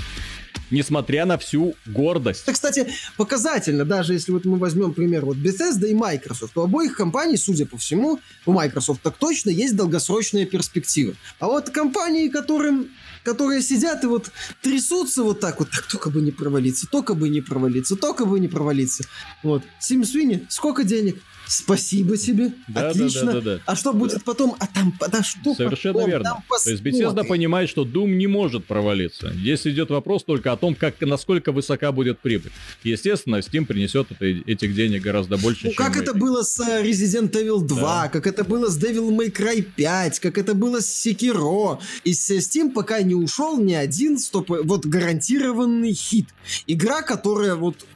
несмотря 0.70 1.26
на 1.26 1.38
всю 1.38 1.74
гордость. 1.86 2.42
Это, 2.42 2.52
кстати, 2.52 2.86
показательно, 3.16 3.84
даже 3.84 4.14
если 4.14 4.32
вот 4.32 4.44
мы 4.44 4.58
возьмем 4.58 4.92
пример 4.92 5.24
вот 5.24 5.36
Bethesda 5.36 5.86
и 5.86 5.94
Microsoft. 5.94 6.56
У 6.56 6.62
обоих 6.62 6.96
компаний, 6.96 7.36
судя 7.36 7.66
по 7.66 7.76
всему, 7.76 8.20
у 8.46 8.52
Microsoft 8.52 9.02
так 9.02 9.16
точно 9.16 9.50
есть 9.50 9.76
долгосрочные 9.76 10.46
перспективы. 10.46 11.14
А 11.38 11.46
вот 11.46 11.70
компании, 11.70 12.28
которым 12.28 12.88
которые 13.22 13.62
сидят 13.62 14.04
и 14.04 14.06
вот 14.06 14.30
трясутся 14.60 15.22
вот 15.22 15.40
так 15.40 15.58
вот, 15.58 15.70
так 15.70 15.86
только 15.86 16.10
бы 16.10 16.20
не 16.20 16.30
провалиться, 16.30 16.86
только 16.86 17.14
бы 17.14 17.30
не 17.30 17.40
провалиться, 17.40 17.96
только 17.96 18.26
бы 18.26 18.38
не 18.38 18.48
провалиться. 18.48 19.04
Вот. 19.42 19.62
Сим 19.80 20.04
Свини, 20.04 20.46
сколько 20.50 20.84
денег? 20.84 21.16
Спасибо 21.46 22.16
тебе. 22.16 22.52
Да, 22.68 22.90
Отлично. 22.90 23.26
Да, 23.26 23.32
да, 23.32 23.40
да, 23.40 23.56
да. 23.56 23.62
А 23.66 23.76
что 23.76 23.92
будет 23.92 24.18
да. 24.18 24.22
потом? 24.24 24.56
А 24.58 24.66
там, 24.66 24.94
да 25.10 25.22
что 25.22 25.54
Совершенно 25.54 25.94
потом? 25.94 26.10
верно. 26.10 26.42
То 26.64 26.70
есть 26.70 26.82
Bethesda 26.82 27.24
понимает, 27.26 27.68
что 27.68 27.84
Doom 27.84 28.14
не 28.14 28.26
может 28.26 28.64
провалиться. 28.64 29.32
Здесь 29.32 29.66
идет 29.66 29.90
вопрос 29.90 30.24
только 30.24 30.52
о 30.52 30.56
том, 30.56 30.74
как, 30.74 31.00
насколько 31.00 31.52
высока 31.52 31.92
будет 31.92 32.18
прибыль. 32.20 32.52
Естественно, 32.82 33.36
Steam 33.36 33.66
принесет 33.66 34.10
это, 34.10 34.24
этих 34.24 34.74
денег 34.74 35.02
гораздо 35.02 35.36
больше, 35.36 35.66
ну, 35.66 35.72
чем 35.72 35.84
как 35.84 35.96
мы. 35.96 36.02
это 36.02 36.14
было 36.14 36.42
с 36.42 36.58
э, 36.60 36.82
Resident 36.82 37.32
Evil 37.32 37.60
2, 37.60 37.80
да. 37.80 38.08
как 38.08 38.26
это 38.26 38.44
было 38.44 38.68
с 38.68 38.78
Devil 38.78 39.10
May 39.10 39.30
Cry 39.30 39.62
5, 39.62 40.20
как 40.20 40.38
это 40.38 40.54
было 40.54 40.80
с 40.80 41.06
Sekiro. 41.06 41.78
И 42.04 42.14
с 42.14 42.30
Steam 42.30 42.70
пока 42.72 43.02
не 43.02 43.14
ушел 43.14 43.58
ни 43.58 43.74
один 43.74 44.18
стоп, 44.18 44.48
вот 44.48 44.86
гарантированный 44.86 45.92
хит. 45.92 46.28
Игра, 46.66 47.02
которая 47.02 47.54
вот 47.54 47.86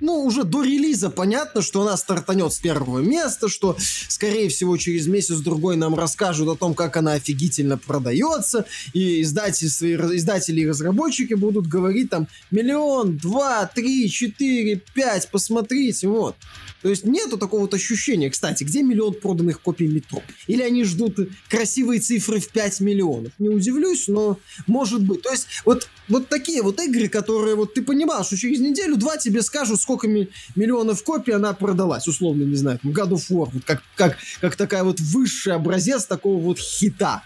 ну, 0.00 0.22
уже 0.24 0.44
до 0.44 0.62
релиза 0.62 1.10
понятно, 1.10 1.62
что 1.62 1.82
она 1.82 1.96
стартанет 1.96 2.52
с 2.52 2.58
первого 2.58 3.00
места, 3.00 3.48
что, 3.48 3.76
скорее 4.08 4.48
всего, 4.48 4.76
через 4.76 5.06
месяц-другой 5.06 5.76
нам 5.76 5.94
расскажут 5.94 6.48
о 6.48 6.56
том, 6.56 6.74
как 6.74 6.96
она 6.96 7.12
офигительно 7.12 7.78
продается, 7.78 8.64
и 8.92 9.22
издатели, 9.22 9.68
издатели 10.16 10.60
и 10.60 10.68
разработчики 10.68 11.34
будут 11.34 11.66
говорить 11.66 12.10
там 12.10 12.28
миллион, 12.50 13.16
два, 13.16 13.66
три, 13.66 14.08
четыре, 14.08 14.80
пять, 14.94 15.28
посмотрите, 15.30 16.08
вот. 16.08 16.36
То 16.82 16.88
есть 16.88 17.04
нету 17.04 17.38
такого 17.38 17.62
вот 17.62 17.74
ощущения. 17.74 18.30
Кстати, 18.30 18.64
где 18.64 18.82
миллион 18.82 19.14
проданных 19.14 19.60
копий 19.60 19.88
метро? 19.88 20.22
Или 20.46 20.62
они 20.62 20.84
ждут 20.84 21.16
красивые 21.48 22.00
цифры 22.00 22.40
в 22.40 22.48
5 22.48 22.80
миллионов? 22.80 23.32
Не 23.38 23.48
удивлюсь, 23.48 24.08
но 24.08 24.38
может 24.66 25.02
быть. 25.02 25.22
То 25.22 25.30
есть 25.30 25.48
вот, 25.64 25.88
вот 26.08 26.28
такие 26.28 26.62
вот 26.62 26.80
игры, 26.80 27.08
которые 27.08 27.56
вот 27.56 27.74
ты 27.74 27.82
понимал, 27.82 28.24
что 28.24 28.36
через 28.36 28.60
неделю-два 28.60 29.16
тебе 29.16 29.42
скажут, 29.42 29.80
сколько 29.80 30.06
ми- 30.06 30.28
миллионов 30.54 31.02
копий 31.02 31.32
она 31.32 31.52
продалась. 31.52 32.06
Условно, 32.06 32.44
не 32.44 32.56
знаю, 32.56 32.78
там, 32.82 32.92
God 32.92 33.10
of. 33.10 33.24
Вот 33.28 33.64
как, 33.64 33.82
как, 33.96 34.16
как 34.40 34.56
такая 34.56 34.84
вот 34.84 35.00
высший 35.00 35.54
образец 35.54 36.04
такого 36.04 36.40
вот 36.40 36.58
хита. 36.58 37.22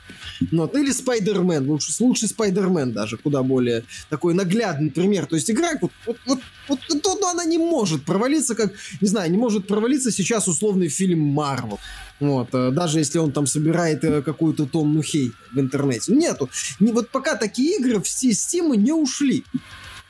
Вот. 0.51 0.75
Или 0.75 0.93
Spider-Man. 0.93 1.67
Лучше, 1.67 1.93
лучше 2.01 2.27
Spider-Man 2.27 2.93
даже, 2.93 3.17
куда 3.17 3.43
более 3.43 3.85
такой 4.09 4.35
наглядный 4.35 4.91
пример. 4.91 5.27
То 5.27 5.37
есть 5.37 5.51
игра 5.51 5.73
вот, 5.81 5.93
вот, 6.07 6.17
вот, 6.27 6.41
вот, 6.69 6.79
вот 6.89 7.19
ну, 7.21 7.29
она 7.29 7.45
не 7.45 7.59
может 7.59 8.05
провалиться, 8.05 8.55
как, 8.55 8.73
не 9.01 9.09
знаю, 9.09 9.31
не 9.31 9.39
может 9.39 9.67
провалиться 9.67 10.11
сейчас 10.11 10.49
условный 10.49 10.89
фильм 10.89 11.21
Марвел. 11.21 11.79
Вот, 12.21 12.55
э, 12.55 12.71
даже 12.71 12.99
если 12.99 13.19
он 13.19 13.33
там 13.33 13.47
собирает 13.47 14.05
э, 14.05 14.23
какую-то 14.23 14.67
тонну 14.67 15.03
хей 15.03 15.33
в 15.53 15.59
интернете. 15.59 16.13
Нету. 16.13 16.49
Не, 16.79 16.93
вот 16.93 17.11
пока 17.11 17.37
такие 17.37 17.79
игры 17.79 17.99
в 17.99 18.05
Steam 18.05 18.77
не 18.77 18.93
ушли. 18.93 19.45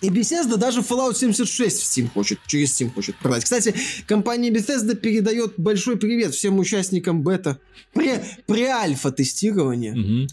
И 0.03 0.09
Bethesda 0.09 0.57
даже 0.57 0.81
Fallout 0.81 1.15
76 1.15 1.81
в 1.81 1.85
Steam 1.85 2.11
хочет, 2.13 2.41
через 2.47 2.79
Steam 2.79 2.93
хочет 2.93 3.17
продать. 3.17 3.45
Кстати, 3.45 3.75
компания 4.07 4.51
Bethesda 4.51 4.95
передает 4.95 5.55
большой 5.57 5.97
привет 5.97 6.35
всем 6.35 6.59
участникам 6.59 7.23
бета. 7.23 7.59
При, 7.95 8.21
при 8.47 8.65
альфа-тестирования. 8.65 10.29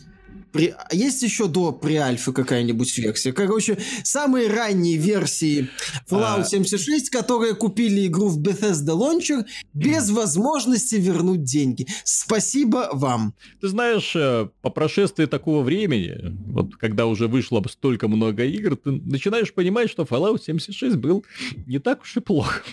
При... 0.51 0.73
А 0.77 0.95
есть 0.95 1.21
еще 1.21 1.47
до 1.47 1.71
преальфы 1.71 2.31
какая-нибудь 2.31 2.97
версия? 2.97 3.33
Короче, 3.33 3.77
самые 4.03 4.47
ранние 4.47 4.97
версии 4.97 5.69
Fallout 6.09 6.41
а... 6.41 6.43
76, 6.43 7.09
которые 7.09 7.55
купили 7.55 8.07
игру 8.07 8.29
в 8.29 8.39
Bethesda 8.39 8.97
Launcher 8.97 9.45
без 9.73 10.09
возможности 10.09 10.95
вернуть 10.95 11.43
деньги. 11.43 11.87
Спасибо 12.03 12.89
вам. 12.93 13.33
Ты 13.61 13.67
знаешь, 13.67 14.15
э, 14.15 14.49
по 14.61 14.69
прошествии 14.69 15.25
такого 15.25 15.63
времени, 15.63 16.35
вот 16.47 16.75
когда 16.75 17.05
уже 17.05 17.27
вышло 17.27 17.63
столько 17.69 18.07
много 18.07 18.43
игр, 18.45 18.75
ты 18.75 18.91
начинаешь 18.91 19.53
понимать, 19.53 19.89
что 19.89 20.03
Fallout 20.03 20.41
76 20.43 20.95
был 20.95 21.25
не 21.67 21.79
так 21.79 22.01
уж 22.01 22.17
и 22.17 22.19
плохо. 22.19 22.63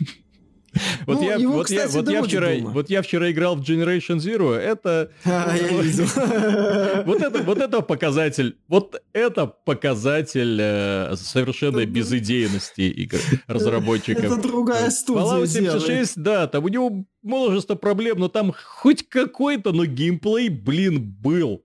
Вот, 1.06 1.20
ну, 1.20 1.22
я, 1.22 1.34
его, 1.36 1.52
вот, 1.54 1.70
я, 1.70 1.88
вот, 1.88 2.08
я 2.08 2.22
вчера, 2.22 2.48
вот 2.60 2.90
я 2.90 3.02
вчера 3.02 3.30
играл 3.30 3.56
в 3.56 3.60
Generation 3.60 4.16
Zero, 4.16 4.54
это... 4.54 5.10
А, 5.24 5.54
я. 5.54 7.02
Вот 7.06 7.22
это, 7.22 7.42
вот 7.42 7.58
это 7.58 7.80
показатель, 7.82 8.56
вот 8.68 9.00
это 9.12 9.46
показатель 9.46 10.58
э, 10.60 11.14
совершенной 11.16 11.86
безыдейности 11.86 12.82
игр 12.82 13.18
разработчиков. 13.46 14.24
Это 14.24 14.36
другая 14.36 14.90
студия 14.90 15.22
Fallout 15.22 15.46
76, 15.46 16.16
да, 16.16 16.46
там 16.46 16.64
у 16.64 16.68
него 16.68 17.04
множество 17.26 17.74
проблем, 17.74 18.18
но 18.18 18.28
там 18.28 18.54
хоть 18.64 19.08
какой-то, 19.08 19.72
но 19.72 19.84
геймплей, 19.84 20.48
блин, 20.48 21.02
был. 21.22 21.62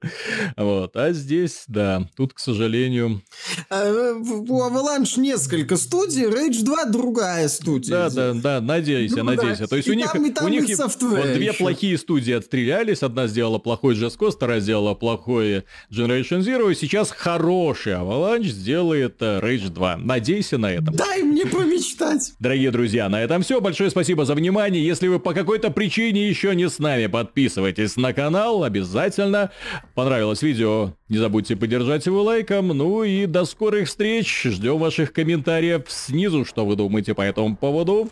Вот, 0.58 0.96
а 0.96 1.12
здесь, 1.14 1.64
да, 1.68 2.08
тут, 2.16 2.34
к 2.34 2.40
сожалению... 2.40 3.22
А, 3.70 3.86
э, 3.86 4.14
у 4.14 4.62
Avalanche 4.62 5.20
несколько 5.20 5.78
студий, 5.78 6.26
Rage 6.26 6.64
2 6.64 6.86
другая 6.86 7.48
студия. 7.48 7.92
Да, 7.92 8.10
да, 8.10 8.34
да, 8.34 8.62
надеюсь, 8.62 9.14
я 9.16 9.24
надеюсь. 9.24 9.60
То 9.60 9.76
есть 9.76 9.88
и 9.88 9.92
у 9.92 9.94
них, 9.94 10.12
там, 10.12 10.46
у 10.46 10.48
них 10.50 10.64
вот 11.02 11.34
две 11.34 11.54
плохие 11.54 11.98
студии 11.98 12.34
отстрелялись, 12.34 13.04
одна 13.04 13.28
сделала 13.28 13.60
плохой 13.60 13.96
Just 13.96 14.18
Cause, 14.18 14.32
вторая 14.32 14.60
сделала 14.60 14.94
плохой 14.94 15.64
Generation 15.92 16.40
Zero, 16.40 16.72
и 16.72 16.76
сейчас 16.76 17.12
хороший 17.12 17.94
Avalanche 17.94 18.46
сделает 18.46 19.22
э, 19.22 19.40
Rage 19.40 19.70
2. 19.70 19.98
Надейся 19.98 20.58
на 20.58 20.72
это. 20.72 20.92
Дай 20.92 21.24
мне 21.24 21.46
помечтать. 21.46 22.34
Дорогие 22.40 22.72
друзья, 22.72 23.10
на 23.10 23.22
этом 23.22 23.42
все. 23.44 23.62
Большое 23.62 23.90
спасибо 23.90 24.26
за 24.26 24.36
внимание. 24.36 24.86
Если 24.86 25.08
вы 25.08 25.20
по 25.20 25.34
какой 25.34 25.51
какой-то 25.52 25.70
причине 25.70 26.30
еще 26.30 26.56
не 26.56 26.70
с 26.70 26.80
нами, 26.80 27.08
подписывайтесь 27.08 27.98
на 27.98 28.14
канал 28.14 28.64
обязательно. 28.64 29.52
Понравилось 29.96 30.42
видео, 30.42 30.94
не 31.10 31.18
забудьте 31.18 31.58
поддержать 31.58 32.06
его 32.06 32.24
лайком. 32.24 32.70
Ну 32.70 33.04
и 33.04 33.26
до 33.26 33.44
скорых 33.44 33.90
встреч. 33.90 34.44
Ждем 34.44 34.78
ваших 34.78 35.12
комментариев 35.12 35.84
снизу, 35.90 36.46
что 36.46 36.66
вы 36.66 36.78
думаете 36.78 37.14
по 37.14 37.22
этому 37.22 37.58
поводу. 37.58 38.10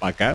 Пока. 0.00 0.30